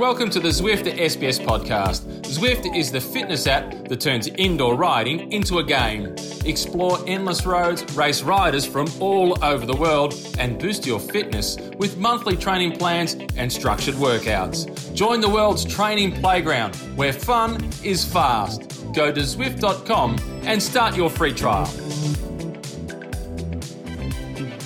[0.00, 2.22] Welcome to the Zwift SBS podcast.
[2.22, 6.14] Zwift is the fitness app that turns indoor riding into a game.
[6.46, 11.98] Explore endless roads, race riders from all over the world, and boost your fitness with
[11.98, 14.94] monthly training plans and structured workouts.
[14.94, 18.62] Join the world's training playground where fun is fast.
[18.94, 21.66] Go to Zwift.com and start your free trial.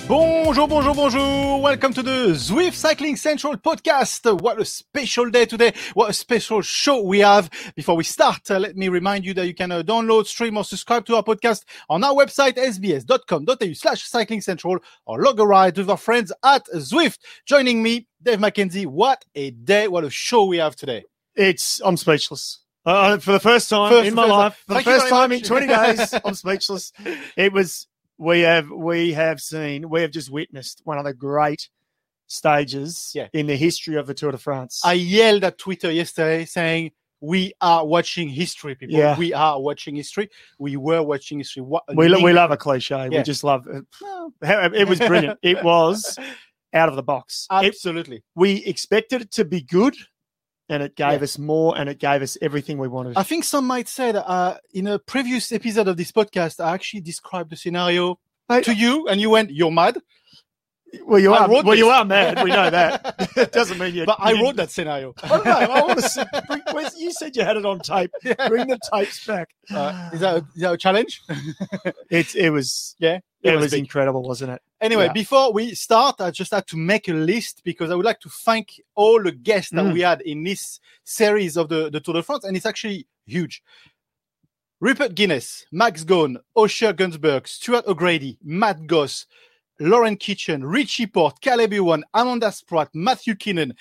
[0.07, 1.61] Bonjour, bonjour, bonjour.
[1.61, 4.39] Welcome to the Zwift Cycling Central podcast.
[4.39, 5.73] What a special day today.
[5.95, 7.49] What a special show we have.
[7.75, 10.63] Before we start, uh, let me remind you that you can uh, download, stream or
[10.63, 15.75] subscribe to our podcast on our website, sbs.com.au slash cycling central or log a ride
[15.75, 17.17] with our friends at Zwift.
[17.47, 18.85] Joining me, Dave McKenzie.
[18.85, 19.87] What a day.
[19.87, 21.05] What a show we have today.
[21.35, 22.59] It's, I'm speechless.
[22.85, 25.39] Uh, for the first time First- in my life, for the first time much.
[25.39, 26.91] in 20 days, I'm speechless.
[27.35, 31.69] It was, we have, we have seen, we have just witnessed one of the great
[32.27, 33.27] stages Yeah.
[33.33, 34.81] in the history of the Tour de France.
[34.83, 38.95] I yelled at Twitter yesterday saying, we are watching history, people.
[38.97, 39.17] Yeah.
[39.17, 40.29] We are watching history.
[40.59, 41.63] We were watching history.
[41.63, 42.95] What we, lo- we love a cliche.
[42.95, 43.17] Yeah.
[43.19, 43.81] We just love uh,
[44.41, 44.73] it.
[44.75, 45.39] It was brilliant.
[45.41, 46.19] It was
[46.73, 47.47] out of the box.
[47.51, 48.23] It, Absolutely.
[48.35, 49.95] we expected it to be good
[50.69, 51.23] and it gave Yeah.
[51.23, 53.17] us more and it gave us everything we wanted.
[53.17, 56.73] I think some might say that uh, in a previous episode of this podcast, I
[56.73, 59.99] actually described the scenario I- to you, and you went, "You're mad."
[61.03, 62.43] Well, you are, well, you are mad.
[62.43, 63.31] We know that.
[63.35, 64.05] it doesn't mean you.
[64.05, 65.13] But I wrote that scenario.
[65.23, 65.51] I don't know.
[65.51, 66.23] I want to see.
[66.71, 68.11] Bring, you said you had it on tape.
[68.47, 69.49] Bring the tapes back.
[69.69, 71.21] Uh, is that a, is that a challenge?
[72.09, 74.61] It's it was Yeah, it, it was was, incredible, wasn't it?
[74.79, 75.13] Anyway, Yeah.
[75.13, 78.29] before we start, I just had to make a list because I would like to
[78.29, 79.93] thank all the guests that Mm.
[79.93, 83.61] we had in this series of the, the Tour de France, and it's actually huge.
[84.81, 89.25] Rupert Guinness, Max Gone, Osher Gunsberg, Stuart O'Grady, Matt Goss,
[89.79, 93.73] Lauren Kitchen, Richie Porte, Caleb Ewan, Amanda Spratt, Matthew Keenan,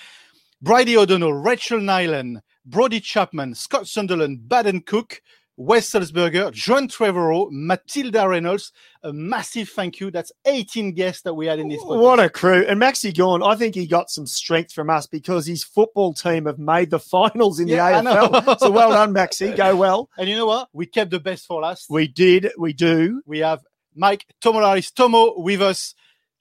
[0.63, 5.21] Bridie O'Donnell, Rachel Neylan, Brodie Chapman, Scott Sunderland, Baden Cook,
[5.57, 8.73] Wes Sulzberger, John Trevorrow, Matilda Raynolds.
[9.05, 10.11] A massive thank you.
[10.11, 12.01] That's 18 guests that we had in this podcast.
[12.01, 12.65] What a crew!
[12.67, 16.47] And Maxi Gorn, I think he got some strength from us because his football team
[16.47, 18.11] have made the finals in Yeah, the.
[18.11, 18.59] AFL.
[18.59, 19.55] so well done, Maxi.
[19.57, 20.11] Go well.
[20.19, 20.71] and you know what?
[20.73, 21.87] We kept the best for last.
[21.89, 22.51] We did.
[22.59, 23.23] We do.
[23.25, 23.61] we have
[23.95, 25.95] Mike Tomalaris Tomo with us,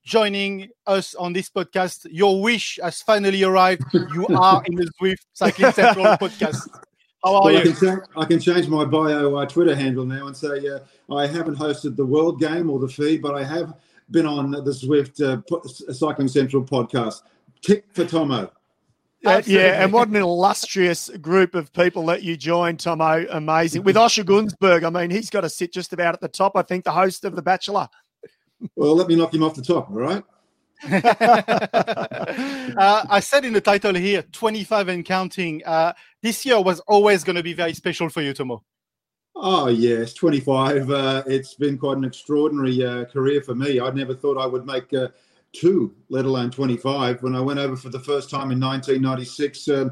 [0.04, 2.06] joining us on this podcast.
[2.12, 3.84] Your wish has finally arrived.
[3.94, 6.68] You are in the Zwift Cycling Central podcast.
[7.24, 7.74] How are Well, I you?
[7.74, 10.80] can, cha- I can change my bio uh, Twitter handle now and say uh,
[11.16, 13.74] I haven't hosted the World Game or the feed, but I have
[14.12, 17.22] been on the Zwift uh, Cycling Central podcast.
[17.62, 18.52] Tick for Tomo.
[19.26, 19.66] Uh, Absolutely.
[19.66, 23.26] yeah, and what an illustrious group of people that you joined, Tomo.
[23.30, 23.84] Amazing.
[23.84, 26.58] With Osher Gunsberg, I mean, he's got to sit just about at the top.
[26.58, 27.88] I think the host of The Bachelor.
[28.76, 30.24] Well, let me knock him off the top, all right?
[32.78, 35.64] uh, I said in the title here, 25 and counting.
[35.66, 38.64] Uh, this year was always going to be very special for you, Tomo.
[39.36, 40.92] Oh, yes, 25.
[40.92, 43.80] Uh, it's been quite an extraordinary uh, career for me.
[43.80, 45.08] I never thought I would make uh,
[45.54, 47.24] two, let alone 25.
[47.24, 49.90] When I went over for the first time in 1996, uh,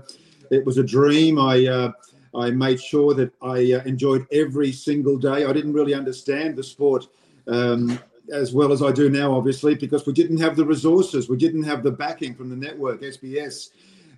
[0.49, 1.39] it was a dream.
[1.39, 1.91] I uh,
[2.35, 5.45] I made sure that I uh, enjoyed every single day.
[5.45, 7.07] I didn't really understand the sport
[7.47, 7.99] um,
[8.31, 11.29] as well as I do now, obviously, because we didn't have the resources.
[11.29, 13.69] We didn't have the backing from the network, SBS.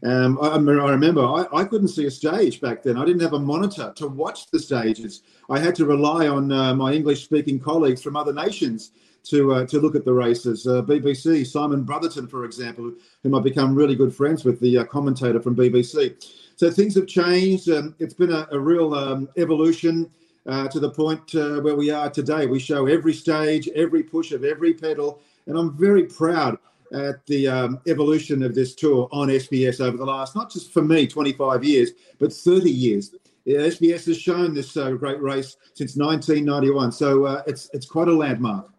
[0.04, 2.98] Um, I, I remember I, I couldn't see a stage back then.
[2.98, 5.24] I didn't have a monitor to watch the stages.
[5.50, 8.92] I had to rely on uh, my English-speaking colleagues from other nations
[9.24, 10.68] to uh, to look at the races.
[10.68, 12.92] Uh, BBC, Simon Brotherton, for example,
[13.22, 16.16] whom I've become really good friends with, the uh, commentator from BBC.
[16.56, 17.70] So things have changed.
[17.70, 20.10] Um, it's been a, a real um, evolution
[20.46, 22.46] uh, to the point uh, where we are today.
[22.46, 26.58] We show every stage, every push of every pedal, and I'm very proud
[26.94, 30.84] at the um, evolution of this tour on SBS over the last, not just for
[30.84, 33.16] me, 25 years, but 30 years.
[33.46, 38.08] Yeah, SBS has shown this uh, great race since 1991, so uh, it's it's quite
[38.08, 38.73] a landmark.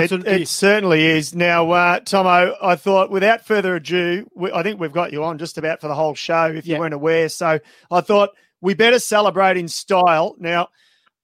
[0.00, 1.34] It, it certainly is.
[1.34, 5.38] Now, uh, Tomo, I thought without further ado, we, I think we've got you on
[5.38, 6.74] just about for the whole show if Yeah.
[6.74, 7.28] you weren't aware.
[7.28, 7.58] So
[7.90, 8.30] I thought
[8.60, 10.36] we better celebrate in style.
[10.38, 10.68] Now,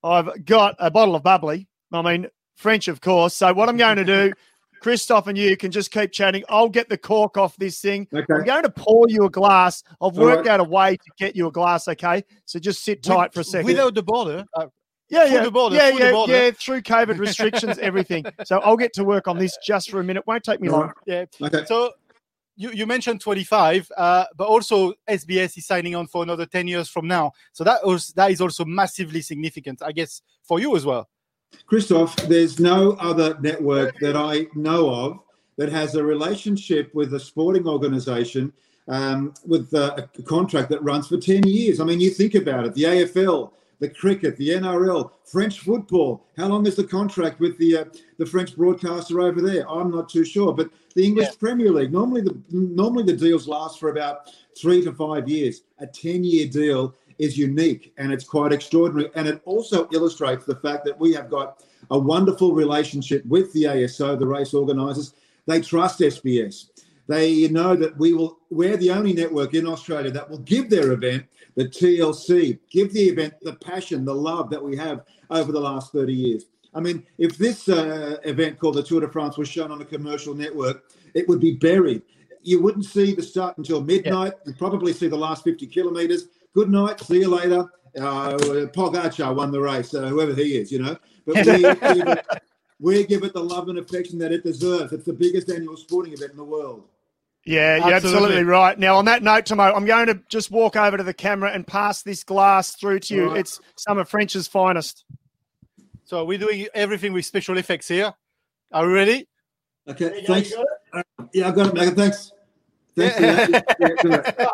[0.02, 1.68] I've got a bottle of bubbly.
[1.92, 3.34] I mean, French, of course.
[3.34, 4.32] So what I'm going to do,
[4.80, 6.42] Christoph and you can just keep chatting.
[6.48, 8.08] I'll get the cork off this thing.
[8.12, 9.82] I'm going to pour you a glass.
[10.00, 10.54] I've worked right.
[10.54, 12.24] out a way to get you a glass, okay?
[12.46, 13.66] So just sit tight for a second.
[13.66, 14.46] Without the border.
[14.54, 14.66] Uh,
[15.10, 16.32] Yeah, yeah, the border, yeah, yeah, border.
[16.32, 16.50] yeah.
[16.52, 18.24] Through COVID restrictions, everything.
[18.44, 20.26] So I'll get to work on this just for a minute.
[20.26, 20.92] Won't take me long.
[21.06, 21.24] yeah.
[21.42, 21.64] Okay.
[21.66, 21.92] So
[22.56, 26.88] you, you mentioned 25, uh, but also SBS is signing on for another 10 years
[26.88, 27.32] from now.
[27.52, 31.08] So that was that is also massively significant, I guess, for you as well.
[31.66, 35.18] Christoph, there's no other network that I know of
[35.56, 38.52] that has a relationship with a sporting organisation
[38.88, 41.80] um, with uh, a contract that runs for 10 years.
[41.80, 46.26] I mean, you think about it the AFL, the cricket, the NRL, French football.
[46.36, 47.84] How long is the contract with the uh,
[48.18, 49.68] the French broadcaster over there?
[49.68, 50.52] I'm not too sure.
[50.52, 51.38] But the English yeah.
[51.40, 55.62] Premier League normally the normally the deals last for about three to five years.
[55.78, 59.10] A 10 year deal is unique and it's quite extraordinary.
[59.14, 63.64] And it also illustrates the fact that we have got a wonderful relationship with the
[63.64, 65.14] ASO, the race organisers.
[65.46, 66.68] They trust SBS.
[67.10, 68.38] They know that we will.
[68.50, 71.26] We're the only network in Australia that will give their event
[71.56, 75.90] the TLC, give the event the passion, the love that we have over the last
[75.90, 76.44] 30 years.
[76.72, 79.84] I mean, if this uh, event called the Tour de France was shown on a
[79.84, 82.02] commercial network, it would be buried.
[82.42, 84.34] You wouldn't see the start until midnight.
[84.36, 84.42] Yeah.
[84.46, 86.28] You'd probably see the last 50 kilometres.
[86.54, 87.00] Good night.
[87.00, 87.68] See you later.
[87.98, 88.36] Uh,
[88.72, 90.96] Pogacar won the race, uh, whoever he is, you know.
[91.26, 91.42] But we,
[91.94, 92.26] give it,
[92.78, 94.92] we give it the love and affection that it deserves.
[94.92, 96.84] It's the biggest annual sporting event in the world.
[97.50, 98.26] Yeah, you're absolutely.
[98.26, 98.78] absolutely right.
[98.78, 101.66] Now, on that note, Tomo, I'm going to just walk over to the camera and
[101.66, 103.28] pass this glass through to you.
[103.30, 103.40] Right.
[103.40, 105.04] It's some of French's finest.
[106.04, 108.14] So we're doing everything with special effects here.
[108.70, 109.28] Are we ready?
[109.88, 110.52] Okay, thanks.
[110.92, 111.02] Uh,
[111.32, 111.96] yeah, I've got it, Megan.
[111.96, 112.30] Thanks.
[112.94, 114.50] Thanks yeah,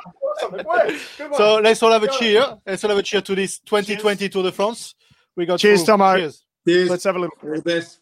[1.37, 2.57] so let's all have a cheer.
[2.67, 4.33] Let's all have a cheer to this 2020 cheers.
[4.33, 4.95] Tour de France.
[5.35, 6.17] We got cheers, Tomo.
[6.17, 6.45] Cheers.
[6.67, 6.89] cheers.
[6.89, 7.37] Let's have a little.
[7.43, 8.01] All the best.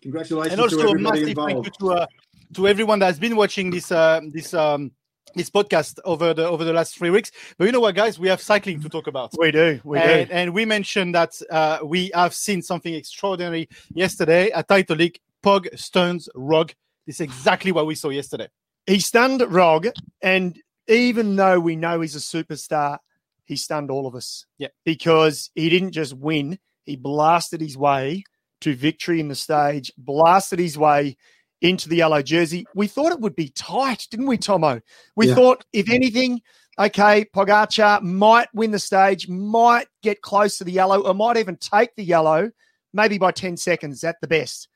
[0.00, 1.52] Congratulations and also to everybody a massive involved.
[1.52, 2.06] Thank you to, uh,
[2.54, 4.92] to everyone that has been watching this uh, this um,
[5.34, 7.30] this podcast over the over the last three weeks.
[7.58, 9.32] But you know what, guys, we have cycling to talk about.
[9.38, 13.68] We do, we and, do, and we mentioned that uh, we have seen something extraordinary
[13.92, 15.20] yesterday at Title League.
[15.42, 16.72] Pog stuns Rog.
[17.06, 18.48] This is exactly what we saw yesterday.
[18.86, 19.88] He stunned Rog,
[20.22, 20.58] and
[20.88, 22.98] even though we know he's a superstar,
[23.44, 24.46] he stunned all of us.
[24.58, 28.24] Yeah, because he didn't just win; he blasted his way
[28.60, 31.16] to victory in the stage, blasted his way
[31.64, 32.66] into the yellow jersey.
[32.74, 34.82] We thought it would be tight, didn't we, Tomo?
[35.16, 35.34] We yeah.
[35.34, 36.42] thought, if anything,
[36.78, 41.56] okay, Pogacar might win the stage, might get close to the yellow, or might even
[41.56, 42.50] take the yellow,
[42.92, 44.68] maybe by 10 seconds at the best.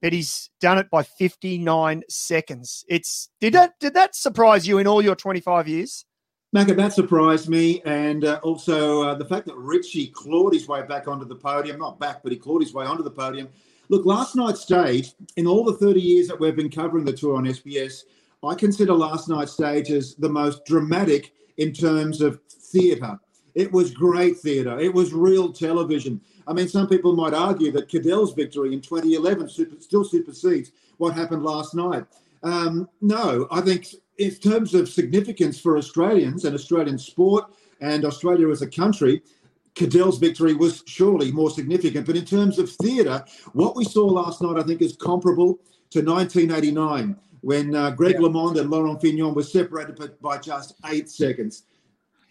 [0.00, 2.86] But he's done it by 59 seconds.
[2.88, 6.06] It's did that did that surprise you in all your 25 years?
[6.56, 10.82] Macca, that surprised me, and uh, also uh, the fact that Richie clawed his way
[10.82, 13.50] back onto the podium—not back, but he clawed his way onto the podium
[13.90, 17.36] Look, last night's stage, in all the 30 years that we've been covering the tour
[17.36, 18.04] on SBS,
[18.40, 23.18] I consider last night's stage as the most dramatic in terms of theatre.
[23.56, 24.78] It was great theatre.
[24.78, 26.20] It was real television.
[26.46, 31.16] I mean, some people might argue that Cadel's victory in 2011 super, still supersedes what
[31.16, 32.04] happened last night.
[32.44, 33.88] Um, no, I think
[34.18, 39.20] in terms of significance for Australians and Australian sport and Australia as a country,
[39.74, 42.06] Cadel's victory was surely more significant.
[42.06, 46.00] But in terms of theatre, what we saw last night, I think, is comparable to
[46.00, 48.20] 1989 when uh, Greg yeah.
[48.20, 51.64] LeMond and Laurent Fignon were separated by just eight seconds.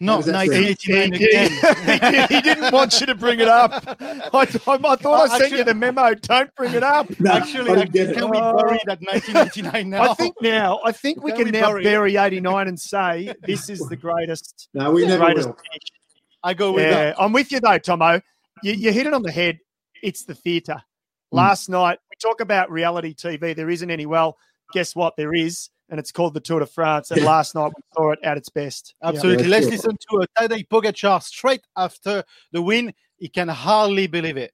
[0.02, 1.50] Not 1989 again.
[2.28, 3.84] he, didn't want you to bring it up.
[4.00, 6.14] I, I, I thought I sent actually, you the memo.
[6.14, 7.10] Don't bring it up.
[7.20, 10.10] No, actually, actually can we bury that 1989 now?
[10.10, 10.80] I think now.
[10.86, 13.96] I think we can, can we now bury, bury 89 and say this is the
[13.96, 14.70] greatest.
[14.72, 15.34] No, we never will.
[15.34, 15.99] Finish.
[16.42, 17.20] I go with yeah, that.
[17.20, 18.20] I'm with you though, Tomo.
[18.62, 19.58] You, you hit it on the head.
[20.02, 20.74] It's the theatre.
[20.74, 21.36] Mm.
[21.36, 23.54] Last night, we talk about reality TV.
[23.54, 24.06] There isn't any.
[24.06, 24.38] Well,
[24.72, 25.16] guess what?
[25.16, 27.10] There is, and it's called the Tour de France.
[27.10, 28.94] And last night, we saw it at its best.
[29.02, 29.44] Absolutely.
[29.44, 29.50] Yeah.
[29.50, 32.94] Let's listen to uh, Tadej Pogacar straight after the win.
[33.18, 34.52] He can hardly believe it.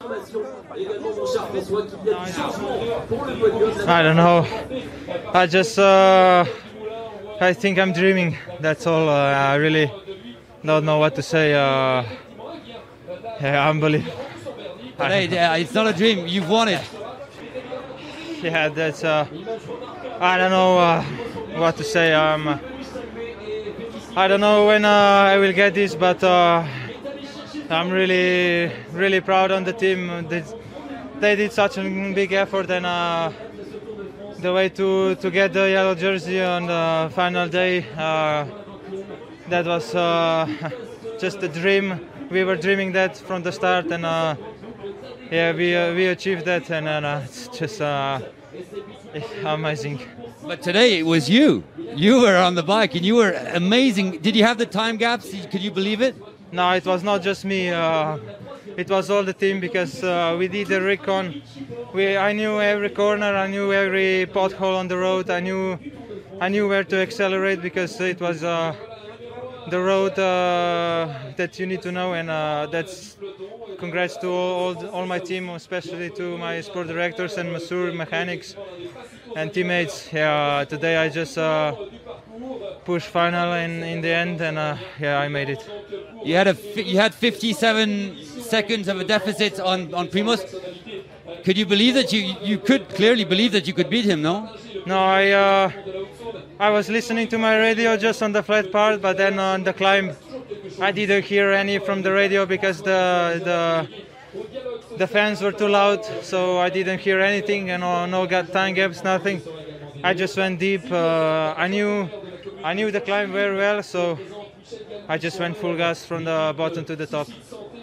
[0.00, 0.06] I
[4.02, 4.46] don't know.
[5.32, 6.44] I just, uh,
[7.40, 8.36] I think I'm dreaming.
[8.60, 9.08] That's all.
[9.08, 9.90] Uh, I really
[10.66, 11.54] don't know what to say.
[11.54, 12.04] Uh,
[13.40, 14.12] yeah, unbelievable.
[14.98, 15.26] Hey,
[15.60, 16.26] it's not a dream.
[16.26, 16.82] You've won it.
[18.42, 19.04] Yeah, that's.
[19.04, 19.26] Uh,
[20.20, 21.02] I don't know uh,
[21.58, 22.12] what to say.
[22.12, 22.60] Um,
[24.16, 24.88] I don't know when uh,
[25.32, 26.66] I will get this, but uh,
[27.70, 30.26] I'm really, really proud on the team.
[30.28, 30.42] They,
[31.20, 31.82] they did such a
[32.14, 33.30] big effort, and uh,
[34.40, 38.46] the way to to get the yellow jersey on the final day uh,
[39.48, 40.48] that was uh,
[41.18, 42.00] just a dream.
[42.30, 44.36] We were dreaming that from the start, and uh,
[45.30, 48.20] yeah, we uh, we achieved that, and uh, it's just uh,
[49.44, 50.00] amazing.
[50.42, 51.64] But today it was you.
[51.94, 54.18] You were on the bike, and you were amazing.
[54.18, 55.34] Did you have the time gaps?
[55.50, 56.14] Could you believe it?
[56.52, 57.70] No, it was not just me.
[57.70, 58.18] Uh,
[58.76, 60.02] it was all the team because
[60.38, 61.42] we did the recon.
[61.94, 63.34] We, I knew every corner.
[63.34, 65.30] I knew every pothole on the road.
[65.30, 65.78] I knew,
[66.40, 68.44] I knew where to accelerate because it was
[69.70, 73.16] the road uh, that you need to know, and uh, that's
[73.78, 78.56] congrats to all, all, all, my team, especially to my sport directors and Masur mechanics
[79.34, 80.12] and teammates.
[80.12, 81.74] Yeah, today I just uh,
[82.84, 85.68] push final in, in the end, and uh, yeah, I made it.
[86.24, 90.42] You had a you had 57 seconds of a deficit on on Primoz.
[91.44, 94.22] Could you believe that you you could clearly believe that you could beat him?
[94.22, 94.56] No.
[94.86, 95.70] No, I uh,
[96.58, 99.74] I was listening to my radio just on the flat part, but then on the
[99.74, 100.16] climb,
[100.80, 106.02] I didn't hear any from the radio because the the the fans were too loud,
[106.22, 107.68] so I didn't hear anything.
[107.70, 109.42] And no, no got time gaps, nothing.
[110.02, 110.90] I just went deep.
[110.90, 112.08] Uh, I knew
[112.64, 114.18] I knew the climb very well, so
[115.08, 117.28] I just went full gas from the bottom to the top.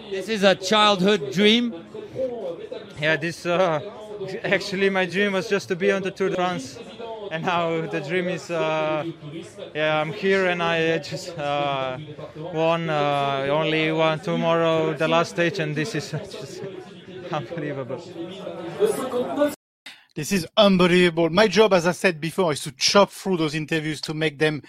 [0.10, 1.75] This is a childhood dream.
[3.00, 3.82] Yeah, this uh,
[4.44, 6.80] actually my dream was just to be on the Tour de France,
[7.33, 9.03] and now the dream is uh,
[9.73, 11.97] yeah I'm here and I just uh,
[12.37, 16.61] won uh, only one tomorrow the last stage, and this is just
[17.31, 18.01] unbelievable.
[20.15, 21.31] This is unbelievable.
[21.31, 24.61] My job, as I said before, is to chop through those interviews to make them,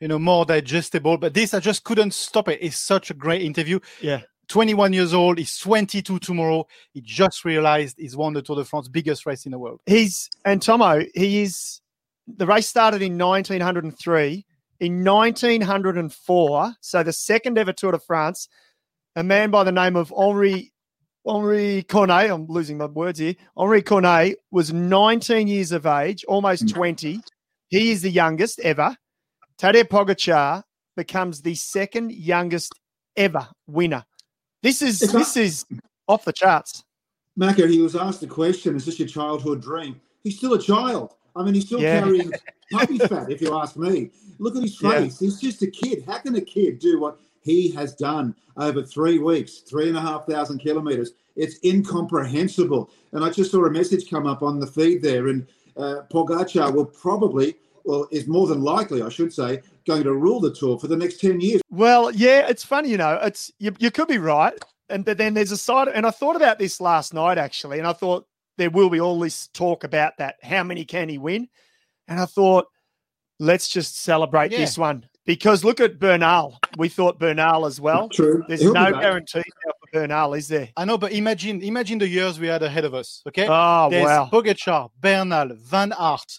[0.00, 1.18] you know, more digestible.
[1.18, 2.60] But this, I just couldn't stop it.
[2.62, 3.78] It's such a great interview.
[4.00, 4.22] Yeah.
[4.48, 5.36] 21 years old.
[5.36, 6.66] He's 22 tomorrow.
[6.94, 9.80] He just realized he's won the Tour de France, biggest race in the world.
[9.84, 11.02] He's and Tomo.
[11.14, 11.82] He is.
[12.26, 14.44] The race started in 1903.
[14.78, 18.48] In 1904, so the second ever Tour de France,
[19.14, 20.72] a man by the name of Henri
[21.26, 22.30] Henri Cornet.
[22.30, 23.34] I'm losing my words here.
[23.56, 26.74] Henri Cornet was 19 years of age, almost mm.
[26.74, 27.20] 20.
[27.68, 28.96] He is the youngest ever.
[29.58, 30.62] Tadej Pogacar
[30.96, 32.72] becomes the second youngest
[33.16, 34.04] ever winner.
[34.62, 35.64] This is It's not- this is
[36.06, 36.84] off the charts.
[37.38, 40.00] Macca, he was asked the question, is this your childhood dream?
[40.22, 41.14] He's still a child.
[41.36, 42.00] I mean, he's still Yeah.
[42.00, 42.32] carrying
[42.72, 44.10] puppy fat, if you ask me.
[44.38, 45.00] Look at his Yeah.
[45.00, 45.18] face.
[45.20, 46.04] He's just a kid.
[46.06, 50.00] How can a kid do what he has done over three weeks, three and a
[50.00, 51.12] half thousand kilometers?
[51.36, 52.90] It's incomprehensible.
[53.12, 56.72] And I just saw a message come up on the feed there, and uh, Pogacar
[56.72, 60.78] will probably, well, is more than likely, I should say, going to rule the tour
[60.78, 61.60] for the next 10 years.
[61.70, 63.18] Well, yeah, it's funny, you know.
[63.22, 64.54] It's you, you could be right,
[64.88, 65.88] and but then there's a side.
[65.88, 68.26] And I thought about this last night actually, and I thought
[68.58, 70.36] there will be all this talk about that.
[70.42, 71.48] How many can he win?
[72.08, 72.66] And I thought,
[73.38, 74.58] let's just celebrate Yeah.
[74.58, 76.58] this one because look at Bernal.
[76.78, 78.08] We thought Bernal as well.
[78.08, 78.44] True.
[78.48, 80.68] There's He'll no guarantee now for Bernal, is there?
[80.76, 83.22] I know, but imagine, imagine the years we had ahead of us.
[83.28, 83.46] Okay.
[83.48, 84.28] Oh There's wow!
[84.32, 86.38] Pogacar, Bernal, Van Aert,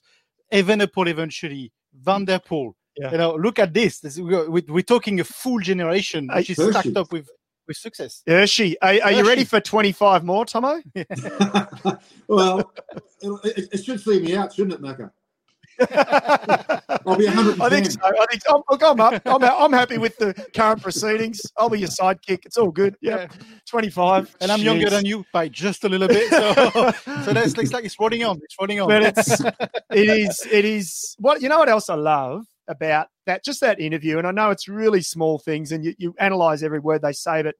[0.53, 2.73] Evenepoel eventually, Van der Poel.
[2.99, 3.11] Yeah.
[3.11, 3.99] You know, look at this.
[3.99, 7.29] this we're, we- we're talking a full generation which is stacked up with,
[7.67, 8.23] with success.
[8.25, 10.81] Hershey, are, are you ready for 25 more, Tomo?
[12.27, 12.71] well,
[13.21, 15.11] it, it, it should see me out, shouldn't it, Macca?
[15.79, 17.61] I'll be 110.
[17.61, 17.99] I think so.
[18.03, 18.63] I think so.
[18.69, 19.21] Look, I'm up.
[19.25, 21.41] I'm, I'm happy with the current proceedings.
[21.55, 22.45] I'll be your sidekick.
[22.45, 22.95] It's all good.
[23.01, 23.27] Yeah,
[23.67, 24.37] 25.
[24.41, 26.29] And I'm younger than you by just a little bit.
[26.29, 26.91] So,
[27.23, 28.39] so that's looks like it's rolling on.
[28.43, 28.87] It's rolling on.
[28.87, 29.39] but it's
[29.91, 33.79] it is it is what you know what else I love about that just that
[33.79, 37.13] interview and I know it's really small things and you, you analyze every word they
[37.13, 37.55] say but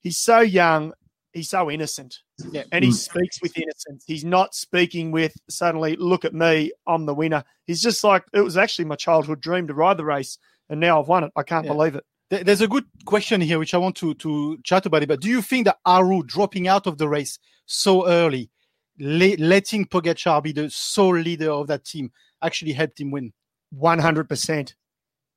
[0.00, 0.92] he's so young
[1.32, 2.18] he's so innocent
[2.52, 2.64] Yeah.
[2.72, 2.94] and he Mm.
[2.94, 7.80] speaks with innocence he's not speaking with suddenly look at me I'm the winner he's
[7.82, 11.08] just like it was actually my childhood dream to ride the race and now I've
[11.08, 11.72] won it I can't Yeah.
[11.72, 12.04] believe it
[12.44, 15.08] There's a good question here, which I want to, to chat about it.
[15.08, 18.50] But do you think that Aru dropping out of the race so early,
[18.98, 22.10] le- letting Pogacar be the sole leader of that team,
[22.42, 23.32] actually helped him win?
[23.78, 24.74] 100%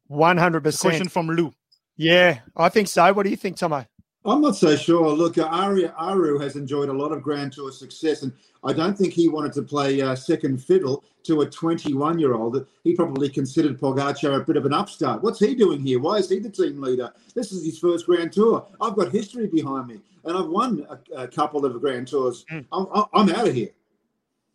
[0.09, 1.53] 100% Question from Lou.
[1.95, 3.85] yeah I think so what do you think Tomo
[4.27, 5.09] I'm not so sure.
[5.09, 8.97] Look, uh, Ari, Aru has enjoyed a lot of Grand Tour success, and I don't
[8.97, 12.65] think he wanted to play uh, second fiddle to a 21 year old.
[12.83, 15.23] He probably considered Pogacar a bit of an upstart.
[15.23, 16.01] What's he doing here?
[16.01, 17.13] Why is he the team leader?
[17.35, 18.67] This is his first Grand Tour.
[18.81, 22.43] I've got history behind me, and I've won a, a couple of Grand Tours.
[22.51, 22.65] Mm.
[22.73, 23.69] I'm, I'm out of here.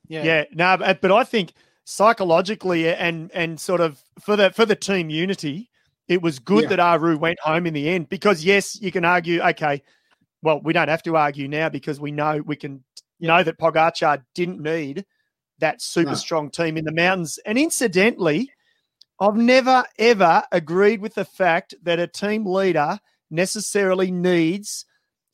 [0.07, 0.23] Yeah.
[0.23, 4.77] Yeah, no, but, but I think psychologically and and sort of for the for the
[4.77, 5.71] team unity,
[6.09, 6.69] it was good Yeah.
[6.71, 9.41] that Aru went home in the end because yes, you can argue.
[9.43, 9.83] Okay,
[10.43, 12.83] well, we don't have to argue now because we know we can
[13.21, 15.05] know that Pogacar didn't need
[15.59, 16.17] that super No.
[16.17, 17.39] strong team in the mountains.
[17.47, 18.51] And incidentally,
[19.21, 22.99] I've never ever agreed with the fact that a team leader
[23.31, 24.85] necessarily needs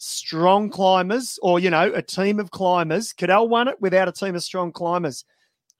[0.00, 3.12] strong climbers or you know a team of climbers.
[3.12, 5.24] Cadel won it without a team of strong climbers.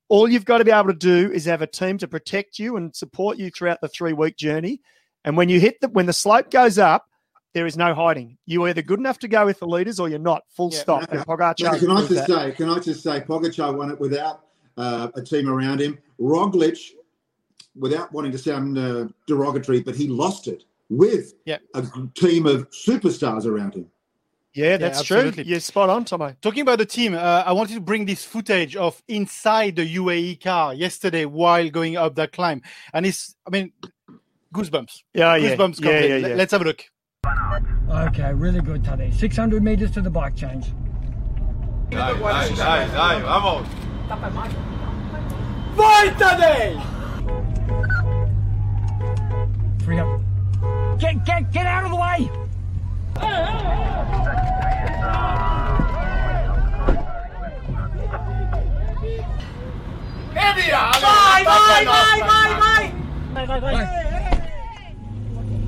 [0.08, 2.76] All you've got to be able to do is have a team to protect you
[2.76, 4.80] and support you throughout the three week journey.
[5.24, 7.06] And when you hit the when the slope goes up,
[7.54, 8.38] there is no hiding.
[8.46, 10.42] You're either good enough to go with the leaders or you're not.
[10.50, 10.78] Full Yeah.
[10.78, 11.02] stop.
[11.10, 12.26] And Now, Pogacar can I just that.
[12.28, 12.52] say?
[12.52, 13.20] Can I just say?
[13.20, 14.44] Pogacar won it without
[14.76, 15.98] uh, a team around him.
[16.20, 16.78] Roglic,
[17.76, 21.58] without wanting to sound uh, derogatory, but he lost it with Yeah.
[21.74, 21.82] a
[22.14, 23.90] team of superstars around him.
[24.54, 25.18] Yeah, that's true.
[25.18, 25.44] absolutely.
[25.44, 26.34] You're spot on, Tomo.
[26.40, 30.42] Talking about the team, uh, I wanted to bring this footage of inside the UAE
[30.42, 32.62] car yesterday while going up that climb.
[32.92, 33.72] And it's, I mean,
[34.54, 35.02] goosebumps.
[35.14, 35.54] Yeah, yeah.
[35.54, 35.80] Goosebumps.
[35.80, 36.08] Yeah, complete.
[36.08, 36.36] yeah, Let- yeah.
[36.36, 36.84] Let's have a look.
[37.90, 39.14] Okay, really good, Tadej.
[39.14, 40.66] 600 meters to the bike change.
[49.80, 50.20] Three up.
[50.98, 52.47] Get, get, get out of the way!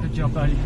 [0.00, 0.56] Good job, buddy.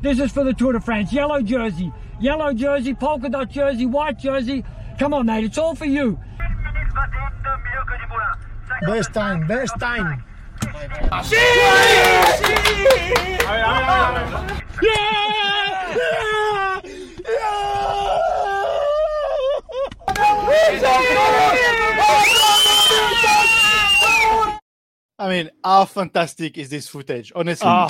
[0.00, 1.12] This is for the Tour de France.
[1.12, 1.92] Yellow jersey.
[2.20, 4.64] Yellow jersey, polka dot jersey, white jersey.
[4.98, 5.44] Come on, mate.
[5.44, 6.18] It's all for you.
[8.86, 10.24] Best time, best time.
[25.20, 27.32] I mean, how fantastic is this footage?
[27.34, 27.88] Honestly, Oh,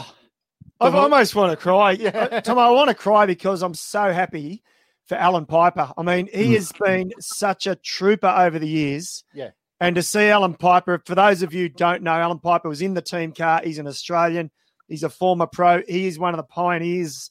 [0.81, 0.99] I Tomo?
[0.99, 1.93] almost want to cry.
[1.93, 2.41] Yeah.
[2.41, 4.63] Tom, I want to cry because I'm so happy
[5.05, 5.93] for Alan Piper.
[5.99, 6.53] I mean, he hmm.
[6.55, 9.25] has been such a trooper over the years.
[9.35, 9.51] Yeah.
[9.81, 12.95] And to see Alan Piper, for those of you don't know, Alan Piper was in
[12.95, 13.61] the team car.
[13.63, 14.51] He's an Australian.
[14.89, 15.83] He's a former pro.
[15.87, 17.31] He is one of the pioneers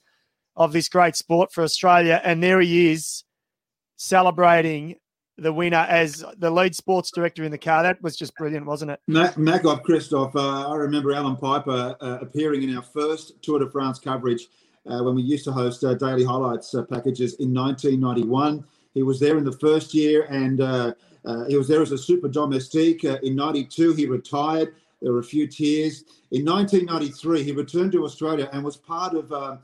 [0.55, 2.21] of this great sport for Australia.
[2.23, 3.23] And there he is
[3.97, 4.95] celebrating
[5.37, 7.83] the winner as the lead sports director in the car.
[7.83, 8.99] That was just brilliant, wasn't it?
[9.07, 13.69] Mac, Makov Christoph, uh, I remember Alan Piper uh, appearing in our first Tour de
[13.69, 14.47] France coverage
[14.87, 18.65] uh, when we used to host uh, daily highlights uh, packages in 1991.
[18.93, 20.59] He was there in the first year and
[21.27, 23.03] uh, uh, he was there as a super domestique.
[23.03, 24.75] Uh, in 92, he retired.
[25.01, 26.03] There were a few tears.
[26.31, 29.57] In 1993, he returned to Australia and was part of uh,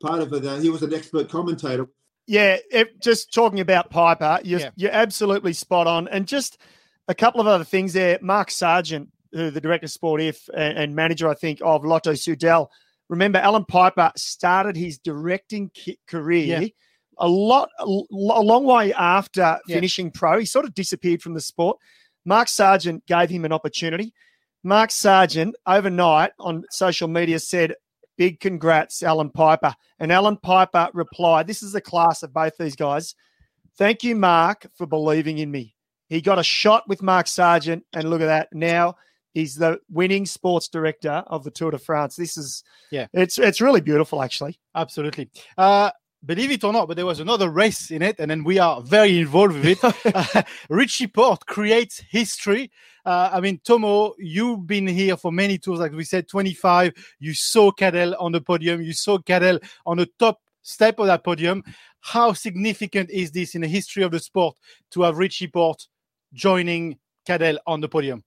[0.00, 1.86] part of the, he was an expert commentator
[2.26, 4.70] Yeah, it, just talking about Piper, you're, Yeah.
[4.76, 6.08] you're absolutely spot on.
[6.08, 6.58] And just
[7.06, 8.18] a couple of other things there.
[8.22, 12.12] Marc Sergeant, who the director of Sport If and, and manager, I think, of Lotto
[12.12, 12.68] Soudal.
[13.08, 15.70] Remember, Alan Piper started his directing
[16.06, 16.68] career Yeah.
[17.20, 19.74] A lot, a, long way after Yeah.
[19.76, 20.38] finishing pro.
[20.40, 21.78] He sort of disappeared from the sport.
[22.24, 24.12] Marc Sergeant gave him an opportunity.
[24.64, 27.74] Marc Sergeant overnight on social media said,
[28.18, 29.74] Big congrats, Alan Piper.
[29.98, 33.14] And Alan Piper replied, This is the class of both these guys.
[33.78, 35.74] Thank you, Mark, for believing in me.
[36.08, 38.48] He got a shot with Marc Sergeant, and look at that.
[38.52, 38.96] Now
[39.32, 42.16] he's the winning sports director of the Tour de France.
[42.16, 43.06] This is Yeah.
[43.14, 44.58] it's it's really beautiful actually.
[44.74, 45.30] Absolutely.
[45.56, 45.90] Uh,
[46.24, 48.82] believe it or not, but there was another race in it, and then we are
[48.82, 50.14] very involved with it.
[50.14, 52.70] Uh, Richie Porte creates history.
[53.04, 56.92] Uh, I mean, Tomo, you've been here for many tours, like we said, 25.
[57.18, 58.82] You saw Cadel on the podium.
[58.82, 61.64] You saw Cadel on the top step of that podium.
[62.00, 64.56] How significant is this in the history of the sport
[64.92, 65.86] to have Richie Porte
[66.32, 68.24] joining Cadel on the podium?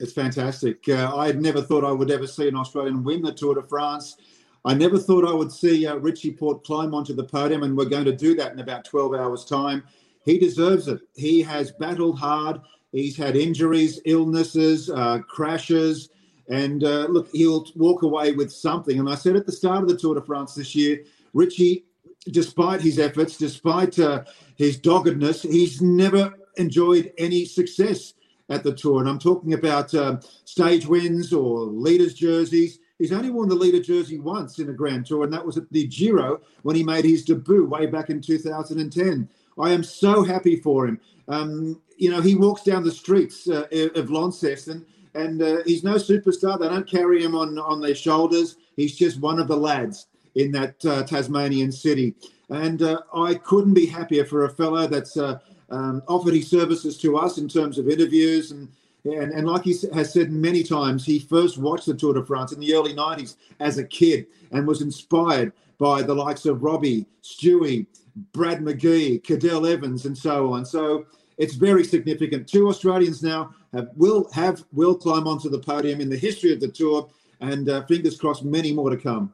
[0.00, 0.88] It's fantastic.
[0.88, 3.62] Uh, I had never thought I would ever see an Australian win the Tour de
[3.62, 4.16] France.
[4.64, 7.86] I never thought I would see uh, Richie Porte climb onto the podium, and we're
[7.86, 9.84] going to do that in about 12 hours' time.
[10.24, 11.00] He deserves it.
[11.14, 12.60] He has battled hard.
[12.92, 16.10] He's had injuries, illnesses, uh, crashes,
[16.48, 18.98] and uh, look, he'll walk away with something.
[18.98, 21.84] And I said at the start of the Tour de France this year, Richie,
[22.30, 24.24] despite his efforts, despite uh,
[24.56, 28.14] his doggedness, he's never enjoyed any success
[28.48, 29.00] at the tour.
[29.00, 32.78] And I'm talking about um, stage wins or leaders' jerseys.
[32.98, 35.70] He's only worn the leader jersey once in a Grand Tour, and that was at
[35.70, 39.28] the Giro when he made his debut way back in 2010.
[39.58, 41.00] I am so happy for him.
[41.28, 44.84] Um, you know, he walks down the streets uh, of Launceston,
[45.14, 46.58] and uh, he's no superstar.
[46.58, 48.56] They don't carry him on on their shoulders.
[48.76, 52.14] He's just one of the lads in that uh, Tasmanian city.
[52.50, 55.38] And uh, I couldn't be happier for a fellow that's uh,
[55.70, 58.68] um, offered his services to us in terms of interviews and.
[59.04, 62.52] And, and like he has said many times, he first watched the Tour de France
[62.52, 67.06] in the early 90s as a kid and was inspired by the likes of Robbie,
[67.22, 67.86] Stewie,
[68.32, 70.64] Brad McGee, Cadel Evans, and so on.
[70.64, 71.06] So
[71.38, 72.48] it's very significant.
[72.48, 76.60] Two Australians now have will have will climb onto the podium in the history of
[76.60, 77.08] the tour,
[77.40, 79.32] and uh, fingers crossed, many more to come.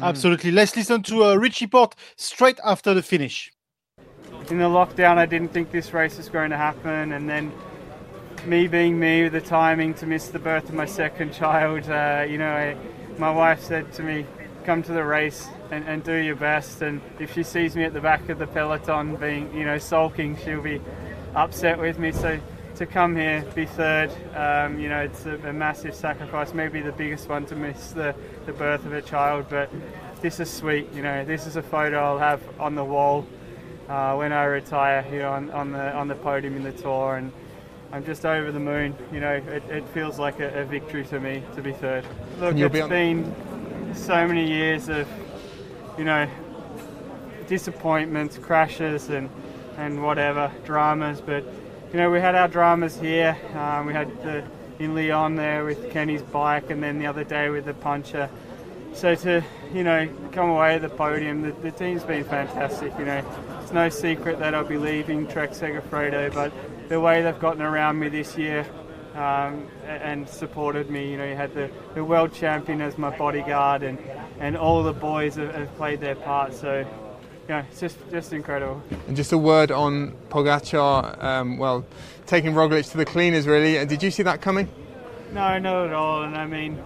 [0.00, 0.50] Absolutely.
[0.50, 3.52] Let's listen to uh, Richie Porte straight after the finish.
[4.50, 7.52] in the lockdown, I didn't think this race was going to happen, and then
[8.46, 12.38] me being me the timing to miss the birth of my second child, uh, you
[12.38, 12.76] know, I,
[13.18, 14.26] my wife said to me,
[14.64, 17.92] "Come to the race and, and do your best." And if she sees me at
[17.92, 20.80] the back of the peloton being, you know, sulking, she'll be
[21.34, 22.12] upset with me.
[22.12, 22.40] So
[22.76, 26.92] to come here, be third, um, you know, it's a, a massive sacrifice, maybe the
[26.92, 28.14] biggest one to miss the,
[28.46, 29.68] the birth of a child, but
[30.22, 30.92] this is sweet.
[30.92, 33.26] You know, this is a photo I'll have on the wall
[33.88, 37.32] uh, when I retire here on, on the on the podium in the tour, and
[37.92, 38.94] I'm just over the moon.
[39.12, 42.04] You know, it, it feels like a, a victory to me to be third.
[42.38, 45.08] Look, it's be on- been so many years of,
[45.96, 46.28] you know,
[47.46, 49.30] disappointments, crashes, and
[49.78, 51.20] and whatever dramas.
[51.20, 51.44] But
[51.92, 53.36] you know, we had our dramas here.
[53.54, 54.44] Um, we had the
[54.78, 58.28] in Leon there with Kenny's bike, and then the other day with the puncher.
[58.92, 62.92] So to you know come away with the podium, the, the team's been fantastic.
[62.98, 63.24] You know,
[63.68, 66.54] it's no secret that I'll be leaving Trek Segafredo, but
[66.88, 68.66] the way they've gotten around me this year
[69.14, 71.10] um, and supported me.
[71.10, 73.98] You know, you had the, the world champion as my bodyguard, and,
[74.40, 76.54] and all the boys have, have played their part.
[76.54, 76.86] So, you
[77.48, 78.82] know, it's just just incredible.
[79.06, 81.84] And just a word on Pogacar, um, well,
[82.24, 83.78] taking Roglic to the cleaners, really.
[83.78, 84.66] Uh, Did you see that coming?
[85.34, 86.22] No, not at all.
[86.22, 86.82] And I mean,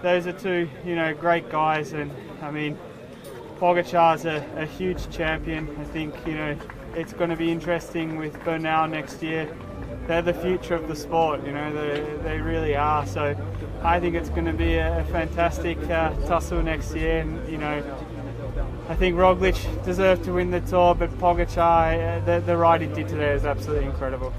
[0.00, 1.92] those are two, you know, great guys.
[1.92, 2.78] And I mean,
[3.60, 5.68] Pogacar's a, a huge champion.
[5.78, 6.56] I think, you know,
[6.94, 9.54] it's going to be interesting with Bernal next year.
[10.06, 13.06] They're the future of the sport, you know, they, they really are.
[13.06, 13.36] So
[13.82, 17.18] I think it's going to be a, a fantastic uh, tussle next year.
[17.18, 17.84] And, you know,
[18.88, 22.88] I think Roglic deserved to win the tour, but Pogacar, uh, the, the ride he
[22.88, 24.32] did today is absolutely incredible.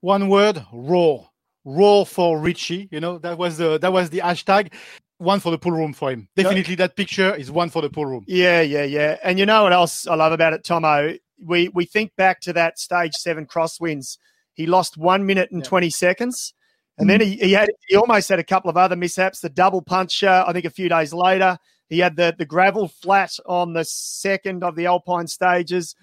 [0.00, 1.24] One word: raw.
[1.64, 2.88] Raw for Richie.
[2.90, 4.72] You know that was the that was the hashtag.
[5.18, 6.28] One for the pool room for him.
[6.36, 8.24] Definitely, that picture is one for the pool room.
[8.28, 9.18] Yeah, yeah, yeah.
[9.24, 11.14] And you know what else I love about it, Tomo?
[11.44, 14.16] We we think back to that stage seven crosswinds.
[14.54, 16.54] He lost one minute and twenty seconds,
[16.98, 19.40] and then he, he had he almost had a couple of other mishaps.
[19.40, 21.58] The double puncher, I think, a few days later.
[21.88, 25.96] He had the the gravel flat on the second of the Alpine stages.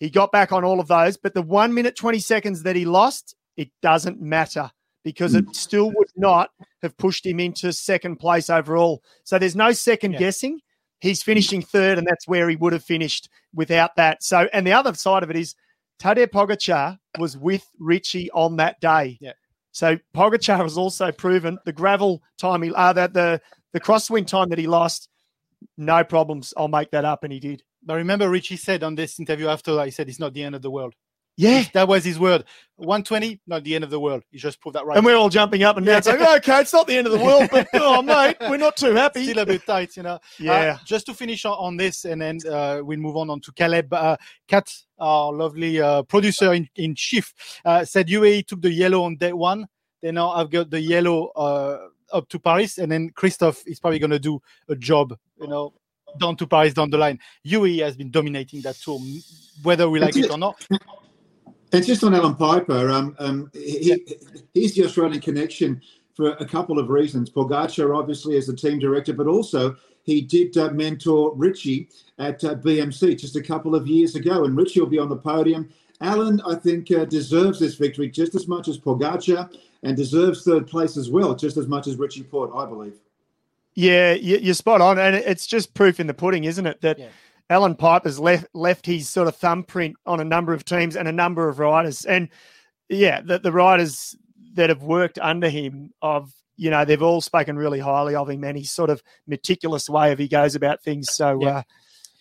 [0.00, 2.84] He got back on all of those, but the one minute twenty seconds that he
[2.84, 4.70] lost, it doesn't matter
[5.02, 6.50] because it still would not
[6.82, 9.02] have pushed him into second place overall.
[9.24, 10.60] So there's no second guessing
[11.00, 14.22] he's finishing third, and that's where he would have finished without that.
[14.22, 15.54] So, and the other side of it is
[16.00, 19.18] Tadej Pogacar was with Richie on that day.
[19.20, 19.32] Yeah.
[19.72, 23.40] So Pogacar has also proven the gravel time he, uh, the, the
[23.72, 25.08] the crosswind time that he lost,
[25.76, 26.52] no problems.
[26.56, 27.62] I'll make that up, and he did.
[27.84, 30.54] But remember, Richie said on this interview after that, he said it's not the end
[30.54, 30.94] of the world.
[31.40, 31.64] Yeah.
[31.72, 32.44] That was his word.
[32.76, 34.22] 120, not the end of the world.
[34.30, 34.96] He just proved that right.
[34.96, 37.22] And we're all jumping up and down, saying, "Okay, it's not the end of the
[37.22, 40.18] world, but oh, mate, we're not too happy." Still a bit tight, you know.
[40.38, 40.52] Yeah.
[40.52, 43.52] Uh, just to finish on, on this, and then uh, we'll move on, on to
[43.52, 43.92] Caleb.
[43.92, 44.16] Uh,
[44.48, 49.16] Kat, our lovely uh, producer in, in chief, uh, said UAE took the yellow on
[49.16, 49.66] day one.
[50.02, 53.98] They now have got the yellow uh, up to Paris, and then Christophe is probably
[53.98, 55.74] going to do a job, you know,
[56.18, 57.18] down to Paris down the line.
[57.46, 59.00] UAE has been dominating that tour,
[59.62, 60.30] whether we like it.
[60.30, 60.66] or not.
[61.72, 62.90] It's just on Alan Piper.
[62.90, 63.96] Um, um, he,
[64.54, 65.80] he's the Australian connection
[66.14, 67.30] for a couple of reasons.
[67.30, 72.54] Pogacar, obviously, as the team director, but also he did uh, mentor Richie at uh,
[72.56, 75.68] BMC just a couple of years ago, and Richie will be on the podium.
[76.00, 80.66] Alan, I think, uh, deserves this victory just as much as Pogacar, and deserves third
[80.66, 82.94] place as well, just as much as Richie Porte, I believe.
[83.74, 86.80] Yeah, you- you're spot on, and it's just proof in the pudding, isn't it?
[86.80, 86.98] That
[87.50, 91.12] Alan Piper's left left his sort of thumbprint on a number of teams and a
[91.12, 92.28] number of riders, and
[92.88, 94.16] yeah, the, the riders
[94.54, 98.44] that have worked under him, of you know, they've all spoken really highly of him
[98.44, 101.10] and his sort of meticulous way of he goes about things.
[101.10, 101.62] So uh,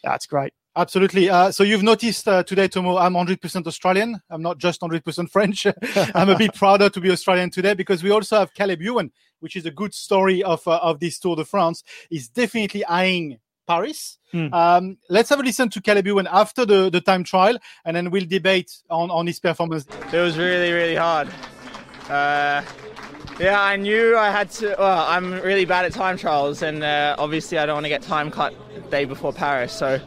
[0.03, 0.53] that's great.
[0.75, 1.29] Absolutely.
[1.29, 4.21] Uh, so you've noticed uh, today, Tomo, I'm 100% Australian.
[4.29, 5.65] I'm not just 100% French.
[6.15, 9.11] I'm a bit prouder to be Australian today because we also have Caleb Ewan,
[9.41, 11.83] which is a good story of uh, of this Tour de France.
[12.09, 13.39] He's definitely eyeing
[13.69, 14.17] Paris.
[14.31, 14.51] Hmm.
[14.51, 18.09] Um, let's have a listen to Caleb Ewan after the, the time trial, and then
[18.09, 19.85] we'll debate on, on his performance.
[20.11, 21.27] It was really, really hard.
[22.09, 22.63] Uh,
[23.39, 24.75] yeah, I knew I had to.
[24.77, 28.01] Well, I'm really bad at time trials, and uh, obviously I don't want to get
[28.01, 29.99] time cut the day before Paris, so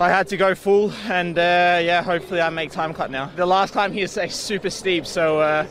[0.00, 0.92] I had to go full.
[1.10, 3.26] And uh, yeah, hopefully I make time cut now.
[3.36, 5.66] The last time he was like, super steep, so uh,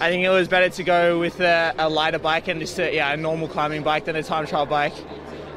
[0.00, 2.92] I think it was better to go with a, a lighter bike and just a,
[2.92, 4.94] yeah, a normal climbing bike than a time trial bike.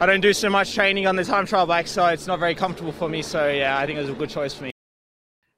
[0.03, 2.55] I don't do so much training on the time trial bike, so it's not very
[2.55, 3.21] comfortable for me.
[3.21, 4.71] So yeah, I think it was a good choice for me.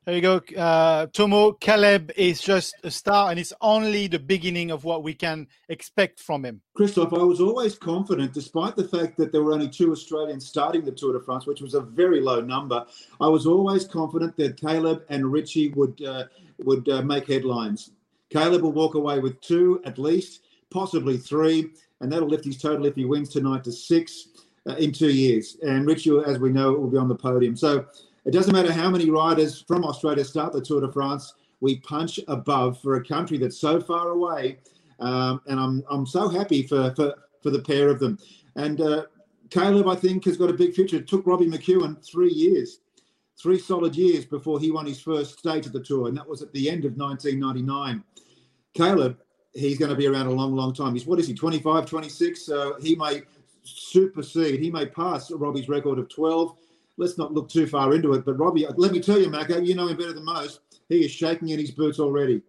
[0.05, 0.39] There you go.
[0.55, 5.15] Uh, Tomo, Caleb is just a star, and it's only the beginning of what we
[5.15, 6.62] can expect from him.
[6.75, 10.86] Christoph, I was always confident, despite the fact that there were only two Australians starting
[10.86, 12.86] the Tour de France, which was a very low number.
[13.19, 16.25] I was always confident that Caleb and Richie would uh,
[16.60, 17.89] would uh, make headlines.
[18.29, 22.86] Caleb will walk away with two at least, possibly three, and that'll lift his total
[22.86, 24.29] if he wins tonight to six
[24.67, 25.58] uh, in two years.
[25.62, 27.55] And Richie, as we know, will be on the podium.
[27.55, 27.86] So
[28.25, 31.34] it doesn't matter how many riders from Australia start the Tour de France.
[31.62, 34.58] We punch above for a country that's so far away,
[34.99, 38.19] um, and I'm I'm so happy for for, for the pair of them.
[38.55, 39.05] And uh,
[39.49, 40.97] Caleb, I think, has got a big future.
[40.97, 42.79] It took Robbie McEwen three years
[43.38, 46.41] three solid years before he won his first stage of the tour, and that was
[46.41, 48.03] at the end of 1999.
[48.73, 49.17] Caleb,
[49.56, 50.94] he's going to be around a long, long time.
[50.94, 52.46] He's what is he, 25, 26?
[52.46, 53.24] So he may
[53.63, 56.56] supersede, he may pass Robbie's record of 12.
[56.98, 59.76] Let's not look too far into it, but Robbie, let me tell you, Macca, you
[59.76, 60.62] know him better than most.
[60.88, 62.41] He is shaking in his boots already.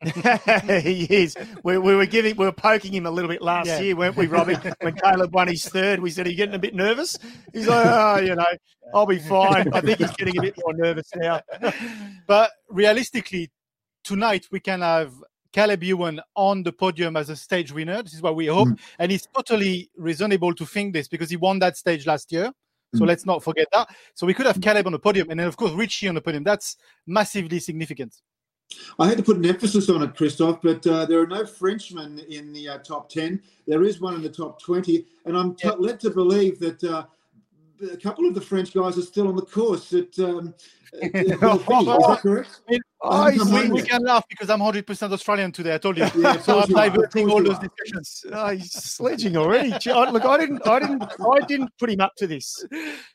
[0.02, 1.36] he is.
[1.64, 3.80] We, we, were giving, we were poking him a little bit last Yeah.
[3.80, 4.54] year, weren't we, Robbie?
[4.80, 7.18] when Caleb won his third, we said, "Are you getting a bit nervous?"
[7.52, 8.46] He's like, "Oh, you know,
[8.94, 11.40] I'll be fine." I think he's getting a bit more nervous now.
[12.28, 13.50] But realistically,
[14.04, 15.12] tonight we can have
[15.58, 18.00] Caleb Ewan on the podium as a stage winner.
[18.00, 18.68] This is what we hope.
[18.68, 18.78] Mm.
[19.00, 22.52] And it's totally reasonable to think this because he won that stage last year.
[22.94, 23.08] So Mm.
[23.08, 23.88] let's not forget that.
[24.14, 26.20] So we could have Caleb on the podium and then, of course, Richie on the
[26.20, 26.44] podium.
[26.44, 26.76] That's
[27.08, 28.14] massively significant.
[29.00, 32.20] I had to put an emphasis on it, Christophe, but uh, there are no Frenchmen
[32.28, 33.42] in the uh, top 10.
[33.66, 35.04] There is one in the top 20.
[35.24, 37.02] And I'm t- led to believe that uh,
[37.92, 40.16] a couple of the French guys are still on the course at.
[40.20, 40.54] Um,
[41.02, 41.88] at- at Belfast.
[41.88, 42.60] is that correct?
[43.02, 45.74] I Oh, we, we can laugh because I'm 100% Australian today.
[45.74, 46.04] I told you.
[46.16, 48.24] Yeah, so I'm you are, of diverting all those discussions.
[48.32, 49.70] Oh, he's sledging already.
[49.70, 52.64] Look, I didn't, I didn't, I didn't put him up to this.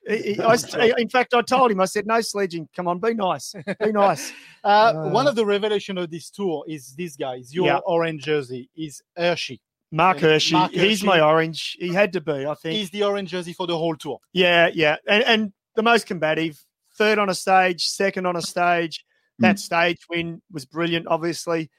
[0.08, 2.70] He- I, in fact, I told him, I said, "No sledging.
[2.76, 4.32] Come on, be nice, be nice."
[4.66, 7.36] Uh, Uh, one of the revelation of this tour is this guy.
[7.36, 7.80] Is your Yeah.
[7.86, 9.60] orange jersey is Hirschi.
[9.92, 11.76] Marc Hirschi, Mark he's my orange.
[11.78, 12.78] He had to be, I think.
[12.78, 14.20] He's the orange jersey for the whole tour.
[14.32, 16.58] Yeah, yeah, and, and the most combative.
[16.98, 19.04] Third on a stage, second on a stage.
[19.40, 19.44] Hmm.
[19.44, 21.70] That stage win was brilliant, obviously.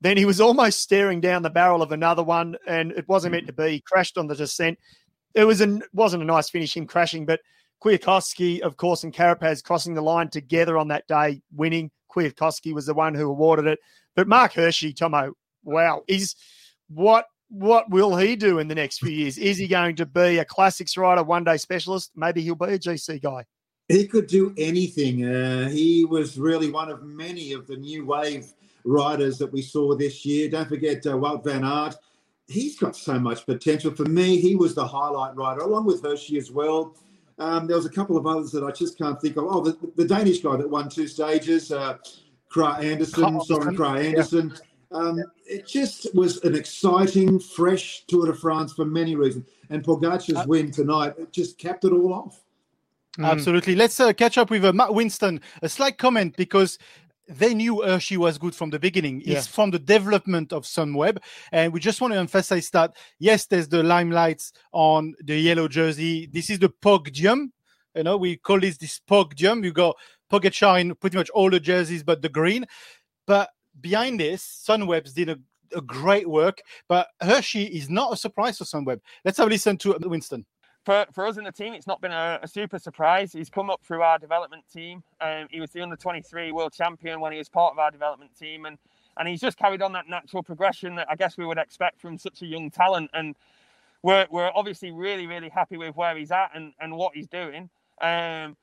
[0.00, 3.46] Then he was almost staring down the barrel of another one, and it wasn't meant
[3.46, 3.62] to hmm.
[3.62, 3.70] be.
[3.72, 4.78] He crashed on the descent.
[5.34, 7.40] It was an wasn't a nice finish, him crashing, but
[7.82, 11.90] Kwiatkowski, of course, and Carapaz crossing the line together on that day, winning.
[12.14, 13.80] Kwiatkowski was the one who awarded it.
[14.14, 16.36] But Marc Hirschi, Tomo, wow, is
[16.88, 19.38] what what will he do in the next few years?
[19.38, 22.10] Is he going to be a classics rider, one day specialist?
[22.16, 23.44] Maybe he'll be a GC guy.
[23.88, 25.24] He could do anything.
[25.26, 28.52] Uh, he was really one of many of the new wave
[28.84, 30.48] riders that we saw this year.
[30.48, 31.96] Don't forget uh, Wout van Aert.
[32.46, 33.94] He's got so much potential.
[33.94, 36.94] For me, he was the highlight rider, along with Hirschi as well.
[37.38, 39.44] Um, there was a couple of others that I just can't think of.
[39.44, 41.98] Oh, the, the Danish guy that won two stages, uh,
[42.56, 44.08] Anderson, Soren Andersen, Kra yeah.
[44.08, 44.54] Anderson.
[44.92, 49.46] Um, it just was an exciting, fresh Tour de France for many reasons.
[49.70, 52.43] And Pogacar's Uh, win tonight it just capped it all off.
[53.20, 53.74] Absolutely.
[53.74, 55.40] Let's uh, catch up with uh, Matt Winston.
[55.62, 56.78] A slight comment because
[57.28, 59.22] they knew Hirschi was good from the beginning.
[59.24, 59.38] Yeah.
[59.38, 61.18] It's from the development of Sunweb.
[61.52, 66.26] And we just want to emphasize that, yes, there's the limelights on the yellow jersey.
[66.26, 67.52] This is the podium.
[67.94, 69.64] You know, we call this this podium.
[69.64, 69.96] You got
[70.30, 72.66] Pogacar in pretty much all the jerseys but the green.
[73.26, 73.50] But
[73.80, 75.38] behind this, Sunweb's did a,
[75.74, 76.60] a great work.
[76.88, 79.00] But Hirschi is not a surprise for Sunweb.
[79.24, 80.44] Let's have a listen to Winston.
[80.84, 83.32] For, for us in the team, it's not been a, a super surprise.
[83.32, 85.02] He's come up through our development team.
[85.20, 88.32] Um, he was the under 23 world champion when he was part of our development
[88.38, 88.78] team, and
[89.16, 92.18] and he's just carried on that natural progression that I guess we would expect from
[92.18, 93.10] such a young talent.
[93.14, 93.34] And
[94.02, 97.70] we're we're obviously really really happy with where he's at and and what he's doing.
[98.00, 98.56] Um,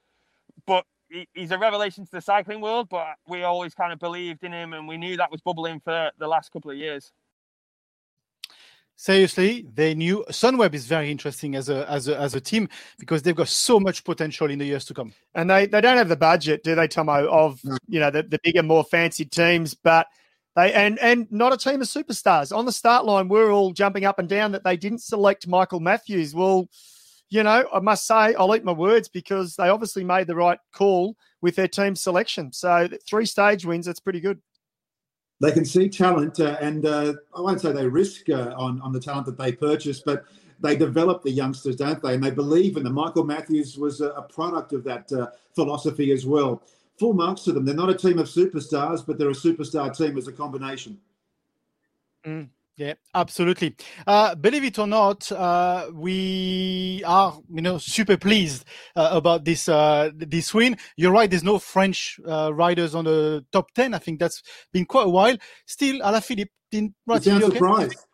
[0.68, 2.88] but he, he's a revelation to the cycling world.
[2.90, 6.12] But we always kind of believed in him, and we knew that was bubbling for
[6.20, 7.12] the last couple of years.
[8.95, 13.23] Seriously they knew sunweb is very interesting as a as a as a team because
[13.23, 16.10] they've got so much potential in the years to come And they, they don't have
[16.10, 20.08] the budget, do they, Tomo, of you know the, the bigger, more fancy teams, but
[20.56, 22.56] they and and not a team of superstars.
[22.56, 25.80] On the start line, we're all jumping up and down that they didn't select Michael
[25.80, 26.36] Matthews.
[26.36, 26.67] Well,
[27.30, 30.60] you know, I must say I'll eat my words because they obviously made the right
[30.73, 32.51] call with their team selection.
[32.51, 34.41] So three stage wins, that's pretty good.
[35.41, 38.93] They can see talent, uh, and uh, I won't say they risk uh, on on
[38.93, 40.23] the talent that they purchase, but
[40.60, 42.13] they develop the youngsters, don't they?
[42.13, 42.93] And they believe in them.
[42.93, 46.62] Michael Matthews was a, a product of that uh, philosophy as well.
[46.99, 47.65] Full marks to them.
[47.65, 50.99] They're not a team of superstars, but they're a superstar team as a combination.
[52.82, 53.76] Yeah absolutely
[54.08, 58.65] uh believe it or not uh we are you know super pleased
[58.96, 63.46] uh, about this uh this win you're right there's no french uh, riders on the
[63.52, 64.41] top 10 i think that's
[64.74, 67.54] been quite a while still alaphilippe didn't right sound okay?
[67.54, 68.06] surprised.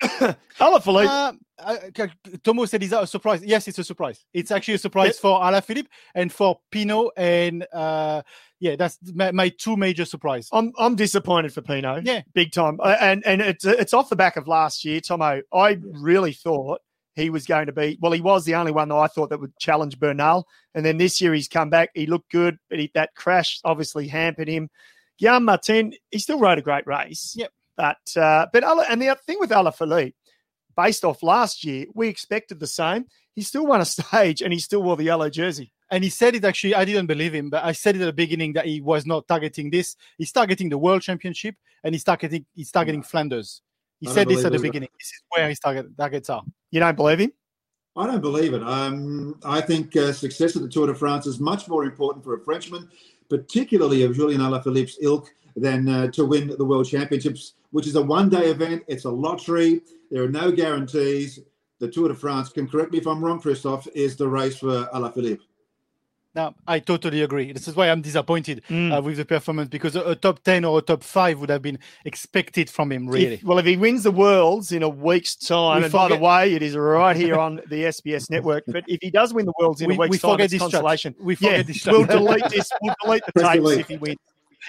[0.60, 2.06] Alaphilippe, Uh, uh,
[2.44, 4.24] Tomo said, "Is that a surprise?" Yes, it's a surprise.
[4.32, 8.22] It's actually a surprise for Alaphilippe and for Pinot, and uh,
[8.60, 10.48] yeah, that's my, my two major surprise.
[10.52, 12.04] I'm I'm disappointed for Pinot.
[12.04, 12.22] Yeah.
[12.32, 12.78] big time.
[12.80, 15.42] Uh, And and it's it's off the back of last year, Tomo.
[15.52, 16.80] I really thought
[17.16, 17.98] he was going to be.
[18.00, 20.46] Well, he was the only one that I thought that would challenge Bernal.
[20.74, 21.90] And then this year he's come back.
[21.94, 24.70] He looked good, but he, that crash obviously hampered him.
[25.18, 27.34] Guillaume Martin, he still rode a great race.
[27.36, 27.50] Yep.
[27.78, 30.14] But uh, but Ala, and the thing with Alaphilippe,
[30.76, 33.06] based off last year, we expected the same.
[33.34, 35.72] He still won a stage and he still wore the yellow jersey.
[35.90, 38.12] And he said it actually, I didn't believe him, but I said it at the
[38.12, 39.96] beginning that he was not targeting this.
[40.18, 43.62] He's targeting the World Championship and he's targeting he's targeting Flanders.
[44.00, 44.70] He I said this at believe the it.
[44.70, 44.88] beginning.
[44.98, 46.42] This is where his target, targets are.
[46.72, 47.32] You don't believe him?
[47.96, 48.62] I don't believe it.
[48.62, 52.34] Um, I think uh, success at the Tour de France is much more important for
[52.34, 52.88] a Frenchman,
[53.28, 58.02] particularly of Julien Alaphilippe's ilk, than uh, to win the World Championships, which is a
[58.02, 58.84] one-day event.
[58.86, 59.82] It's a lottery.
[60.10, 61.40] There are no guarantees.
[61.80, 64.88] The Tour de France, can correct me if I'm wrong, Christophe, is the race for
[64.94, 65.40] Alaphilippe.
[66.38, 67.50] Now, I totally agree.
[67.50, 68.96] This is why I'm disappointed Mm.
[68.96, 71.62] uh, with the performance because a, a top 10 or a top 5 would have
[71.62, 73.34] been expected from him, really.
[73.34, 76.16] If- well, if he wins the Worlds in a week's time, We and by the
[76.16, 78.62] way, it is right here on the SBS network.
[78.68, 80.44] But if he does win the Worlds in We- a week's time, we time, forget
[80.44, 80.70] it's this chat.
[80.70, 81.14] consolation.
[81.18, 81.92] We forget yeah, this chat.
[81.92, 82.70] We'll delete this.
[82.82, 84.16] We'll delete the Press tapes if he wins.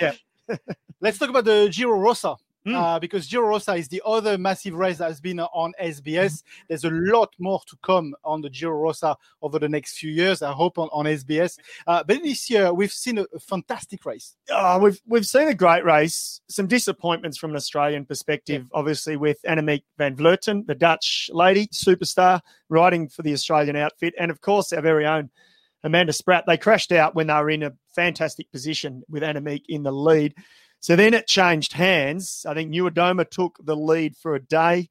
[0.02, 0.14] Yeah.
[1.02, 2.36] Let's talk about the Giro Rosa.
[2.66, 2.76] Hmm.
[2.76, 6.44] Uh, because Giro Rosa is the other massive race that has been on SBS.
[6.68, 10.42] There's a lot more to come on the Giro Rosa over the next few years,
[10.42, 11.58] I hope, on, on SBS.
[11.88, 14.36] Uh, but this year, we've seen a, a fantastic race.
[14.52, 16.42] Oh, we've we've seen a great race.
[16.50, 22.42] Some disappointments from an Australian perspective, obviously with Annemiek van Vleuten, the Dutch lady superstar,
[22.68, 25.30] riding for the Australian outfit, and of course our very own
[25.84, 26.44] Amanda Spratt.
[26.46, 30.36] They crashed out when they were in a fantastic position with Annemiek in the lead.
[30.82, 32.46] So then it changed hands.
[32.48, 34.90] I think Niewiadoma took the lead for a day.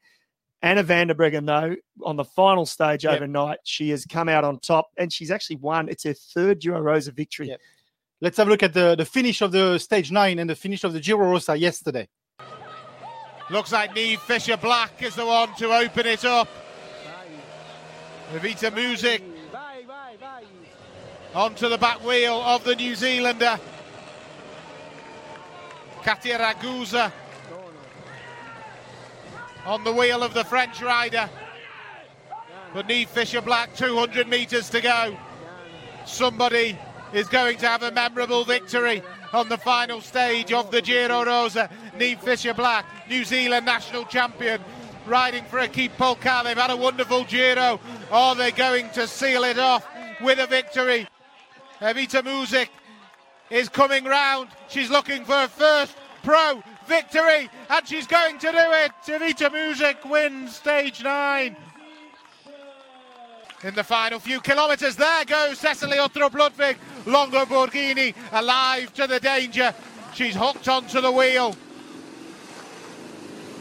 [0.61, 3.15] Anna van der Breggen, though, on the final stage Yep.
[3.15, 5.89] overnight, she has come out on top and she's actually won.
[5.89, 7.49] It's her third Giro Rosa victory.
[7.49, 7.61] Yep.
[8.21, 10.83] Let's have a look at the, the finish of the stage nine and the finish
[10.83, 12.09] of the Giro Rosa yesterday.
[13.51, 16.49] Looks like Niamh Fisher Black is the one to open it up.
[18.35, 19.23] Évita Muzic
[21.35, 23.59] onto the back wheel of the New Zealander.
[26.09, 27.13] Katia Ragusa
[29.67, 31.29] on the wheel of the French rider.
[32.73, 35.15] But Fisher Black, 200 metres to go.
[36.07, 36.79] Somebody
[37.13, 39.03] is going to have a memorable victory
[39.35, 41.69] on the final stage of the Giro Rosa.
[41.99, 44.63] Niamh Fisher Black, New Zealand national champion,
[45.05, 46.43] riding for Équipe Paule Ka.
[46.43, 47.79] They've had a wonderful Giro.
[48.11, 49.87] Are they going to seal it off
[50.23, 51.07] with a victory?
[51.83, 52.71] Évita Muzic
[53.51, 54.49] is coming round.
[54.69, 58.93] She's looking for her first pro victory, and she's going to do it.
[59.07, 61.57] Évita Muzic wins stage nine.
[63.65, 66.77] In the final few kilometres, there goes Cecilie Uttrup Ludwig.
[67.07, 69.75] Longo Borghini alive to the danger.
[70.15, 71.57] She's hooked onto the wheel.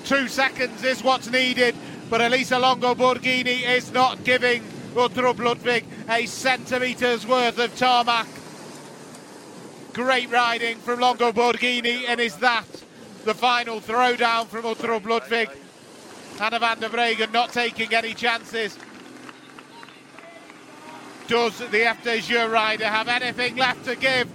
[0.04, 1.76] Two seconds is what's needed,
[2.10, 4.62] but Elisa Longo Borghini is not giving
[4.94, 8.28] Uttrup Ludwig a centimetre's worth of tarmac.
[9.98, 12.68] Great riding from Longo Borghini, and is that
[13.26, 15.50] the final throwdown from Uttrup Ludwig?
[16.40, 18.78] Anna van der Breggen not taking any chances.
[21.28, 24.30] Does the FDJ rider have anything left to give?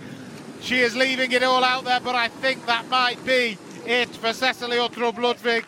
[0.63, 4.33] She is leaving it all out there, but I think that might be it for
[4.33, 5.65] Cecilie Uttrup Ludwig.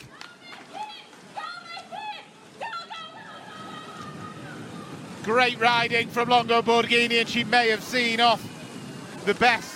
[5.23, 8.43] Great riding from Longo Borghini, and she may have seen off
[9.25, 9.74] the best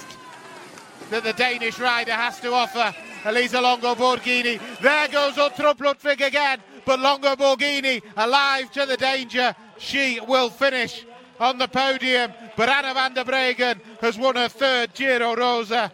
[1.11, 2.95] that the Danish rider has to offer.
[3.25, 4.61] Elisa Longo Borghini.
[4.81, 9.55] There goes Uttrup Ludwig again, but Longo Borghini alive to the danger.
[9.79, 11.05] She will finish
[11.41, 15.93] on the podium, but Anna van der Breggen has won her third Giro Rosa.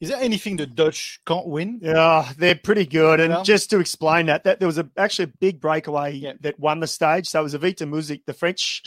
[0.00, 1.78] Is there anything the Dutch can't win?
[1.80, 3.20] Yeah, they're pretty good.
[3.20, 3.42] And Yeah.
[3.44, 6.88] just to explain that, that there was a, actually a big breakaway that won the
[6.88, 7.28] stage.
[7.28, 8.82] So it was Évita Muzic, the French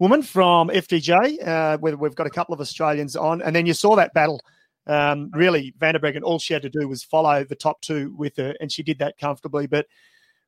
[0.00, 3.42] woman from FDJ, uh, where we've got a couple of Australians on.
[3.42, 4.40] And then you saw that battle.
[4.86, 8.36] Um, really, Van der all she had to do was follow the top two with
[8.38, 9.68] her, and she did that comfortably.
[9.68, 9.86] But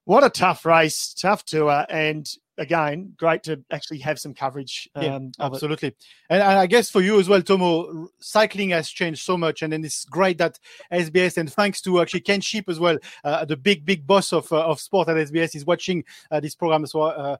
[0.04, 1.86] what a tough race, tough tour.
[1.88, 4.88] And again, great to actually have some coverage.
[4.96, 5.34] Yeah, Um, it.
[5.38, 5.94] absolutely.
[6.28, 9.62] And, and I guess for you as well, Tomo, cycling has changed so much.
[9.62, 10.58] And then it's great that
[10.92, 14.50] SBS, and thanks to actually Ken Shipp as well, uh, the big, big boss of,
[14.52, 16.86] uh, of sport at SBS, is watching uh, this program.
[16.86, 17.36] So uh,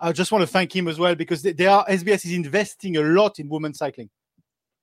[0.00, 3.02] I just want to thank him as well because they, are SBS is investing a
[3.02, 4.10] lot in women's cycling.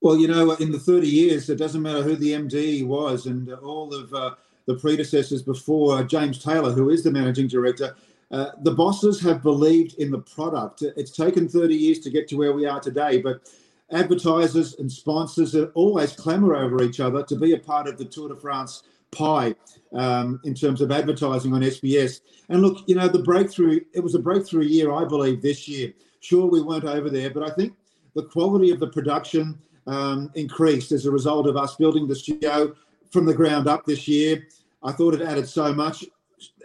[0.01, 3.49] Well, you know, in the 30 years, it doesn't matter who the MD was, and
[3.53, 4.36] all of uh,
[4.66, 7.95] the predecessors before uh, James Taylor, who is the managing director,
[8.32, 10.82] uh, the bosses have believed in the product.
[10.82, 13.49] It's taken 30 years to get to where we are today, but
[13.91, 18.30] advertisers and sponsors always clamour over each other to be a part of the Tour
[18.30, 18.84] de France
[19.16, 19.55] pie
[19.93, 22.22] um, in terms of advertising on SBS.
[22.49, 25.93] And look, you know, the breakthrough, it was a breakthrough year, I believe, this year.
[26.20, 27.74] Sure, we weren't over there, but I think
[28.16, 29.57] the quality of the production
[29.88, 32.74] um, increased as a result of us building the studio
[33.11, 34.47] from the ground up this year.
[34.84, 36.05] I thought it added so much.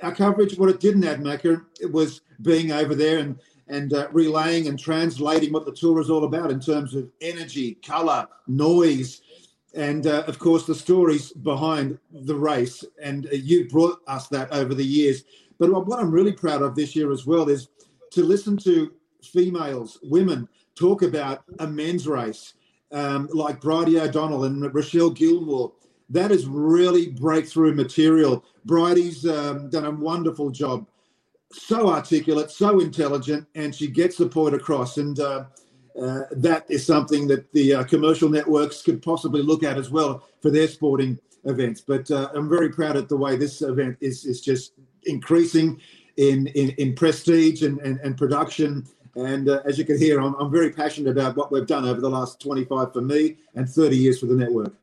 [0.02, 3.38] Our coverage, what it didn't add, Macca, it was being over there and
[3.68, 7.74] and uh, relaying and translating what the tour is all about in terms of energy,
[7.84, 9.20] color, noise,
[9.74, 12.84] and uh, of course the stories behind the race.
[13.02, 15.24] And uh, you brought us that over the years.
[15.58, 17.68] But what I'm really proud of this year as well is
[18.12, 18.92] to listen to
[19.22, 22.54] females, women talk about a men's race
[22.92, 25.72] um, like Bridie O'Donnell and Rochelle Gilmore.
[26.10, 28.44] That is really breakthrough material.
[28.64, 30.86] Bridie's um, done a wonderful job.
[31.52, 34.98] So articulate, so intelligent, and she gets the point across.
[34.98, 35.44] And uh,
[36.00, 40.22] uh, that is something that the uh, commercial networks could possibly look at as well
[40.40, 41.80] for their sporting events.
[41.80, 44.72] But uh, I'm very proud at the way this event is is just
[45.04, 45.80] increasing
[46.16, 48.86] in in, in prestige and, and, and production.
[49.16, 52.00] And uh, as you can hear, I'm, I'm very passionate about what we've done over
[52.00, 54.74] the last 25 for me and 30 years for the network.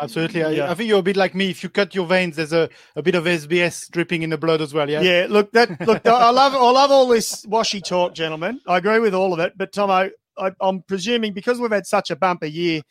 [0.00, 0.42] Absolutely.
[0.42, 1.50] I, I, think you're a bit like me.
[1.50, 4.60] If you cut your veins, there's a, a bit of SBS dripping in the blood
[4.60, 4.90] as well.
[4.90, 5.02] Yeah.
[5.02, 5.26] Yeah.
[5.28, 6.04] Look, that look.
[6.06, 8.60] I love I love all this washy talk, gentlemen.
[8.66, 9.52] I agree with all of it.
[9.56, 12.82] But Tomo, I, I'm presuming because we've had such a bumper year,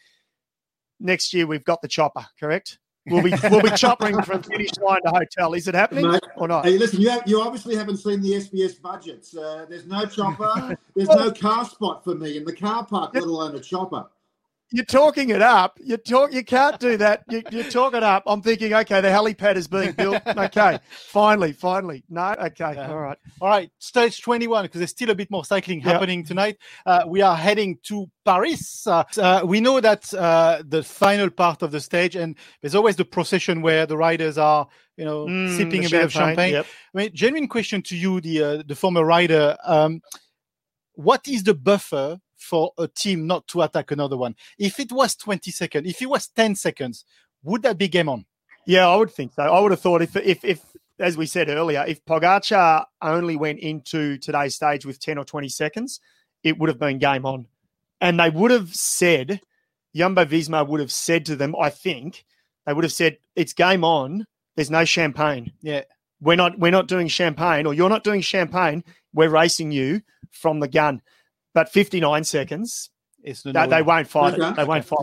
[0.99, 2.25] next year we've got the chopper.
[2.39, 2.79] Correct?
[3.07, 5.53] We'll be we'll be choppering from finish line to hotel.
[5.53, 6.65] Is it happening Mate, or not?
[6.65, 9.35] Hey, listen, you have, you obviously haven't seen the SBS budgets.
[9.35, 10.77] Uh, there's no chopper.
[10.95, 14.07] There's no car spot for me in the car park, let alone a chopper
[14.71, 15.77] you're talking it up.
[15.83, 16.33] You talk.
[16.33, 17.23] You can't do that.
[17.29, 18.23] You, you talk it up.
[18.25, 20.21] I'm thinking, okay, the helipad is being built.
[20.41, 22.03] Okay, finally, finally.
[22.09, 23.69] No, okay, all right, all right.
[23.79, 26.57] Stage 21 because there's still a bit more cycling happening tonight.
[26.85, 28.87] Uh, we are heading to Paris.
[28.87, 32.95] Uh, uh, we know that uh, the final part of the stage, and there's always
[32.95, 34.67] the procession where the riders are,
[34.97, 36.53] you know, mm, sipping a bit of champagne.
[36.53, 36.65] Yep.
[36.95, 39.57] I mean, genuine question to you, the uh, the former rider.
[39.65, 40.01] Um,
[40.93, 44.35] what is the buffer for a team not to attack another one.
[44.57, 47.05] If it was 20 seconds, if it was 10 seconds,
[47.43, 48.25] would that be game on?
[48.65, 49.43] Yeah, I would think so.
[49.43, 50.61] I would have thought if, if, if
[50.99, 55.49] as we said earlier, if Pogacar only went into today's stage with 10 or 20
[55.49, 55.99] seconds,
[56.43, 57.47] it would have been game on.
[57.99, 59.41] And they would have said,
[59.95, 62.25] Jumbo Visma would have said to them, I think,
[62.65, 64.25] they would have said, it's game on.
[64.55, 65.53] There's no champagne.
[65.61, 65.83] Yeah.
[66.19, 68.83] We're not we're not doing champagne, or you're not doing champagne.
[69.11, 71.01] We're racing you from the gun.
[71.53, 72.89] But 59 seconds,
[73.45, 74.49] no they, they won't fight okay.
[74.49, 74.55] it.
[74.55, 74.99] They won't fight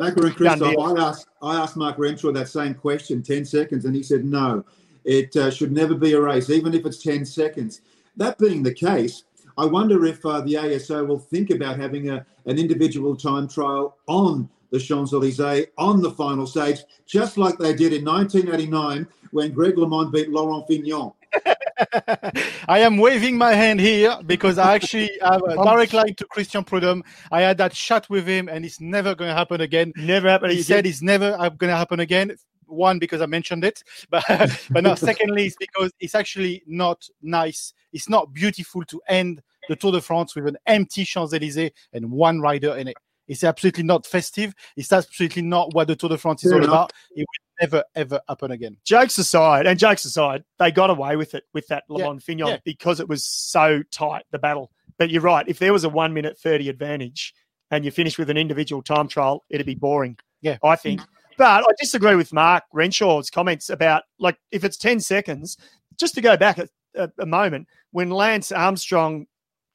[0.98, 4.64] I asked, I asked Mark Renshaw that same question, 10 seconds, and he said no.
[5.04, 7.80] It uh, should never be a race, even if it's 10 seconds.
[8.16, 9.24] That being the case,
[9.56, 13.96] I wonder if uh, the ASO will think about having a, an individual time trial
[14.06, 19.52] on the Champs Elysees on the final stage, just like they did in 1989 when
[19.52, 21.12] Greg LeMond beat Laurent Fignon.
[22.68, 26.24] I am waving my hand here because I actually have a um, direct line to
[26.26, 27.02] Christian Prudhomme.
[27.30, 29.92] I had that chat with him, and it's never going to happen again.
[29.96, 30.52] Never happened.
[30.52, 32.36] He said it's never going to happen again.
[32.66, 34.24] One because I mentioned it, but
[34.70, 34.94] but no.
[34.94, 37.72] secondly, it's because it's actually not nice.
[37.92, 42.10] It's not beautiful to end the Tour de France with an empty Champs Elysees and
[42.10, 42.96] one rider in it.
[43.26, 44.54] It's absolutely not festive.
[44.76, 46.92] It's absolutely not what the Tour de France is all about.
[47.14, 48.76] It will never, ever happen again.
[48.84, 52.24] Jokes aside, and jokes aside, they got away with it with that LeMond yeah.
[52.24, 52.58] Fignon yeah.
[52.64, 54.70] because it was so tight, the battle.
[54.98, 55.46] But you're right.
[55.48, 57.34] If there was a one minute 30 advantage
[57.70, 60.18] and you finish with an individual time trial, it'd be boring.
[60.40, 60.58] Yeah.
[60.62, 61.00] I think.
[61.36, 65.56] But I disagree with Mark Renshaw's comments about like if it's 10 seconds,
[65.96, 69.26] just to go back a, a, a moment when Lance Armstrong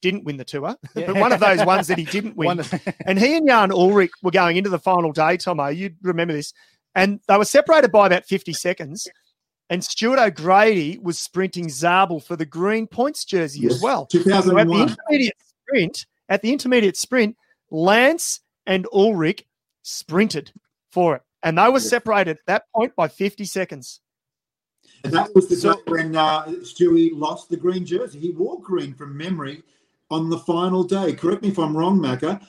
[0.02, 1.06] didn't win the tour, yeah.
[1.06, 2.62] but one of those ones that he didn't win.
[3.06, 5.68] and he and Jan Ullrich were going into the final day, Tomo.
[5.68, 6.52] You remember this.
[6.94, 9.08] And they were separated by about 50 seconds.
[9.70, 13.74] And Stuart O'Grady was sprinting Zabel for the green points jersey yes.
[13.74, 14.06] as well.
[14.06, 14.54] 2001.
[14.54, 15.36] So at the intermediate
[15.66, 17.36] sprint, at the intermediate sprint,
[17.70, 19.42] Lance and Ullrich
[19.82, 20.52] sprinted
[20.90, 21.22] for it.
[21.42, 24.00] And they were separated at that point by 50 seconds.
[25.02, 28.18] And that was the so, when uh, Stewie lost the green jersey.
[28.18, 29.62] He wore green from memory
[30.10, 31.12] on the final day.
[31.12, 32.40] Correct me if I'm wrong, Macca.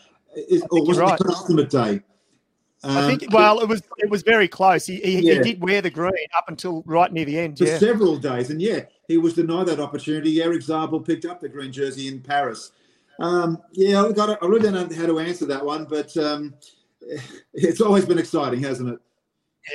[0.69, 1.17] or was it right.
[1.17, 2.01] the penultimate day?
[2.85, 3.23] Um, I think.
[3.23, 4.85] Um, well, it was it was very close.
[4.85, 5.33] He, he, yeah.
[5.33, 7.57] he, did wear the green up until right near the end.
[7.57, 7.79] For yeah.
[7.79, 10.41] several days, and yeah, he was denied that opportunity.
[10.41, 12.71] Erik Zabel picked up the green jersey in Paris.
[13.19, 14.41] Um, yeah, I got.
[14.41, 16.53] I really don't know how to answer that one, but um,
[17.53, 18.99] it's always been exciting, hasn't it?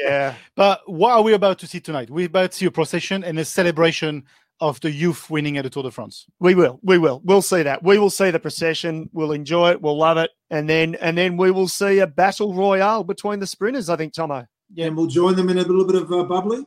[0.02, 0.36] Yeah.
[0.54, 2.10] But what are we about to see tonight?
[2.10, 4.24] We're about to see a procession and a celebration
[4.60, 6.26] of the youth winning at the Tour de France.
[6.38, 6.78] We will.
[6.82, 7.20] We will.
[7.24, 7.82] We'll see that.
[7.82, 9.08] We will see the procession.
[9.12, 9.82] We'll enjoy it.
[9.82, 10.30] We'll love it.
[10.50, 14.12] And then and then we will see a battle royale between the sprinters, I think,
[14.12, 14.46] Tomo.
[14.72, 16.64] Yeah, and we'll join them in a little bit of uh, bubbly.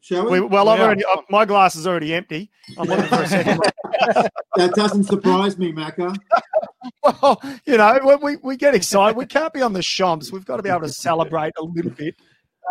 [0.00, 0.40] Shall we?
[0.40, 0.72] we well, yeah.
[0.72, 2.50] I've already, uh, my glass is already empty.
[2.78, 3.60] I'm looking for a second.
[4.56, 6.16] that doesn't surprise me, Macca.
[7.02, 9.16] well, you know, we, we get excited.
[9.16, 10.32] We can't be on the Champs.
[10.32, 12.16] We've got to be able to celebrate a little bit.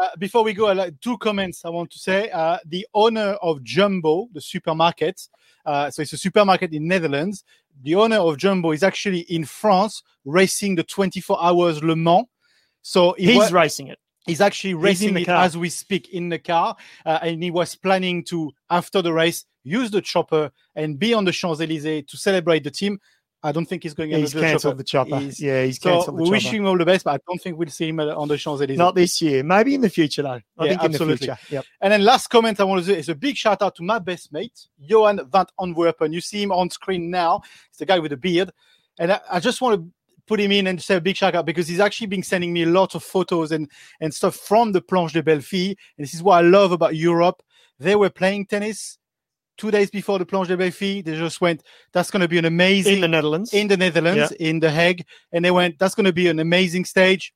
[0.01, 2.29] Uh, before we go, I like two comments I want to say.
[2.29, 5.21] Uh, the owner of Jumbo, the supermarket,
[5.65, 7.43] uh, so it's a supermarket in Netherlands.
[7.81, 12.25] The owner of Jumbo is actually in France racing the 24 hours Le Mans.
[12.81, 13.99] So he He's racing it.
[14.25, 15.43] He's actually He's racing the it car.
[15.43, 16.75] as we speak in the car,
[17.05, 21.25] uh, and he was planning to, after the race, use the chopper and be on
[21.25, 22.99] the Champs Elysees to celebrate the team.
[23.41, 24.09] I don't think he's going.
[24.11, 24.77] He's under cancelled chopper.
[24.77, 25.19] the chopper.
[25.19, 27.41] He's- Yeah, he's so cancelled the we wish him all the best, but I don't
[27.41, 28.77] think we'll see him on the Champs Elysees.
[28.77, 29.43] Not this year.
[29.43, 30.29] Maybe in the future, though.
[30.31, 31.27] I Yeah, think in absolutely.
[31.27, 31.55] the future.
[31.55, 31.65] Yep.
[31.81, 33.97] And then last comment I want to do is a big shout out to my
[33.99, 36.11] best mate, Johan van Antwerpen.
[36.11, 37.41] You see him on screen now.
[37.69, 38.51] He's the guy with the beard.
[38.99, 39.89] And I, I just want to
[40.27, 42.63] put him in and say a big shout out because he's actually been sending me
[42.63, 43.71] a lot of photos and,
[44.01, 45.67] and stuff from the Planche de Belfi.
[45.69, 47.41] And this is what I love about Europe.
[47.79, 48.97] They were playing tennis
[49.59, 51.03] two days before the Planche de Belfi.
[51.05, 51.61] They just went,
[51.93, 52.95] that's going to be an amazing.
[52.95, 53.53] In the Netherlands.
[53.53, 55.05] In the Netherlands, in The Hague.
[55.31, 57.33] And they went, that's going to be an amazing stage.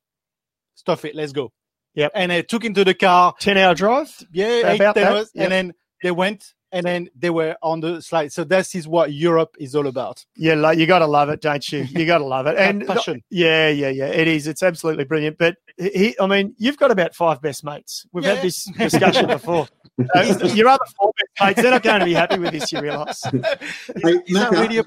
[0.74, 1.14] Stuff it.
[1.14, 1.52] Let's go.
[1.94, 2.10] Yep.
[2.16, 3.34] And they took into the car.
[3.38, 4.10] 10 hour drive?
[4.32, 5.30] Yeah, eight, About 10 that, hours.
[5.34, 5.44] yep.
[5.44, 8.32] And then they went and then they were on the slide.
[8.32, 10.24] So this is what Europe is all about.
[10.36, 11.82] Yeah, lo- you got to love it, don't you?
[11.88, 12.58] You got to love it.
[12.58, 13.22] And passion.
[13.30, 14.48] yeah, yeah, yeah, it is.
[14.48, 15.38] It's absolutely brilliant.
[15.38, 18.04] But he, I mean, you've got about five best mates.
[18.12, 18.34] We've Yeah.
[18.34, 19.68] had this discussion before.
[20.16, 20.22] Uh,
[20.52, 22.72] your other four mates, they're not going to be happy with this.
[22.72, 23.22] You realise?
[24.02, 24.82] Hey, really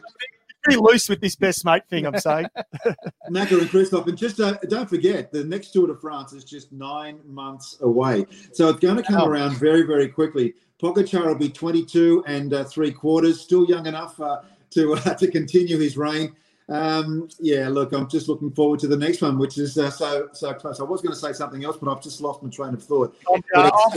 [0.68, 2.06] pretty loose with this best mate thing.
[2.06, 2.48] I'm saying.
[3.30, 6.72] Macca and Christoph, and just uh, don't forget, the next Tour de France is just
[6.72, 8.26] nine months away.
[8.52, 9.28] So it's going to come Wow.
[9.28, 10.54] around very, very quickly.
[10.82, 14.42] Pogacar will be 22 and uh, three quarters, still young enough uh,
[14.72, 16.36] to uh, to continue his reign.
[16.70, 20.30] Um, yeah, look, I'm just looking forward to the next one, which is uh, so
[20.34, 20.80] so close.
[20.80, 23.16] I was going to say something else, but I've just lost my train of thought.
[23.34, 23.44] I've,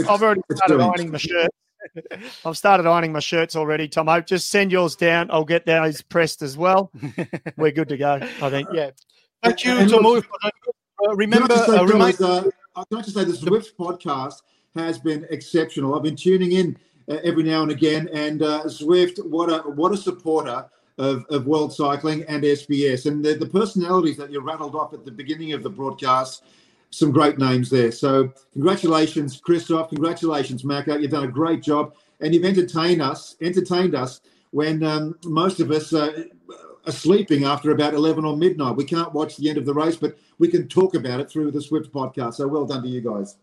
[0.09, 1.51] I've, already started ironing my shirt.
[2.45, 4.07] I've started ironing my shirts already, Tom.
[4.07, 5.31] Hope just send yours down.
[5.31, 6.91] I'll get those pressed as well.
[7.57, 8.15] We're good to go.
[8.43, 8.69] I think.
[8.73, 8.91] Yeah.
[9.43, 10.11] Thank you, And Tomo.
[10.15, 10.35] look- for.
[10.45, 10.51] Uh,
[11.03, 13.75] Can I remember, just say, uh, remind, fellas, uh, I'd like to say the Zwift
[13.79, 14.43] podcast
[14.75, 15.95] has been exceptional.
[15.95, 16.77] I've been tuning in
[17.09, 20.67] uh, every now and again, and uh, Zwift, what a what a supporter
[20.99, 25.07] of, of world cycling and SBS, and the, the personalities that you rattled off at
[25.07, 26.45] the beginning of the broadcast.
[26.91, 27.93] Some great names there.
[27.93, 29.91] So, congratulations, Christoph.
[29.91, 31.01] Congratulations, Macca.
[31.01, 33.37] You've done a great job, and you've entertained us.
[33.41, 34.21] Entertained us
[34.51, 36.25] when um, most of us uh,
[36.87, 38.77] are sleeping after about 11 or midnight.
[38.77, 41.53] We can't watch the end of the race, but we can talk about it through
[41.53, 42.35] the Zwift podcast.
[42.35, 43.37] So well done to you guys.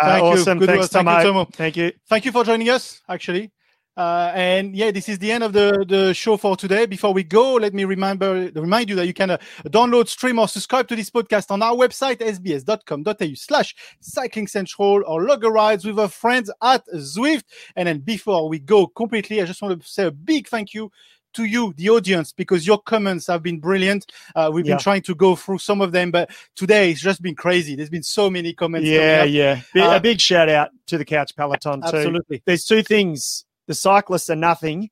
[0.00, 0.28] Thank you.
[0.28, 0.58] awesome.
[0.58, 0.90] Good Thanks, work.
[0.90, 1.44] Thank you, Tomo.
[1.44, 1.50] Tomo.
[1.52, 1.92] Thank you.
[2.08, 3.50] Thank you for joining us, actually.
[3.96, 6.86] Uh, and yeah, this is the end of the, the show for today.
[6.86, 10.48] Before we go, let me remember remind you that you can uh, download, stream, or
[10.48, 15.84] subscribe to this podcast on our website, sbs.com.au slash cycling central or log a rides
[15.84, 17.44] with our friends at Zwift.
[17.76, 20.90] And then before we go completely, I just want to say a big thank you
[21.34, 24.10] to you, the audience, because your comments have been brilliant.
[24.34, 24.74] Uh, we've Yeah.
[24.74, 27.74] been trying to go through some of them, but today it's just been crazy.
[27.74, 28.88] There's been so many comments.
[28.88, 29.60] Yeah, yeah.
[29.74, 31.86] Uh, a big shout out to the Couch Peloton too.
[31.86, 32.42] Absolutely.
[32.44, 34.90] There's two things: the cyclists are nothing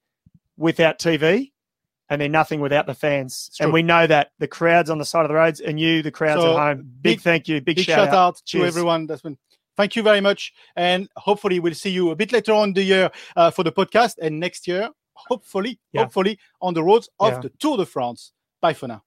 [0.56, 1.52] without TV,
[2.08, 3.50] and they're nothing without the fans.
[3.60, 6.10] And we know that the crowds on the side of the roads, and you, the
[6.10, 6.78] crowds So, at home.
[6.78, 7.60] Big, big- thank you.
[7.60, 9.38] Big, big shout, shout out to everyone that's been
[9.76, 13.10] thank you very much and hopefully we'll see you a bit later on the year
[13.36, 16.02] uh, for the podcast and next year hopefully Yeah.
[16.02, 17.40] hopefully on the roads of Yeah.
[17.40, 19.02] the tour de france bye for now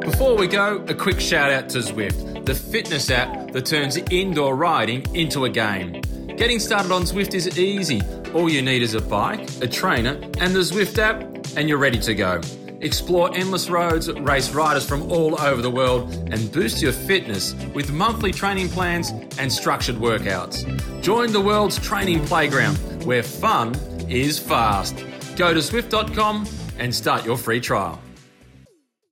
[0.00, 4.54] Before we go, a quick shout out to Zwift, the fitness app that turns indoor
[4.56, 6.02] riding into a game.
[6.40, 8.00] Getting started on Zwift is easy.
[8.32, 11.20] All you need is a bike, a trainer, and the Zwift app,
[11.54, 12.40] and you're ready to go.
[12.80, 17.92] Explore endless roads, race riders from all over the world, and boost your fitness with
[17.92, 20.64] monthly training plans and structured workouts.
[21.02, 23.74] Join the world's training playground where fun
[24.08, 24.96] is fast.
[25.36, 28.00] Go to Zwift.com and start your free trial.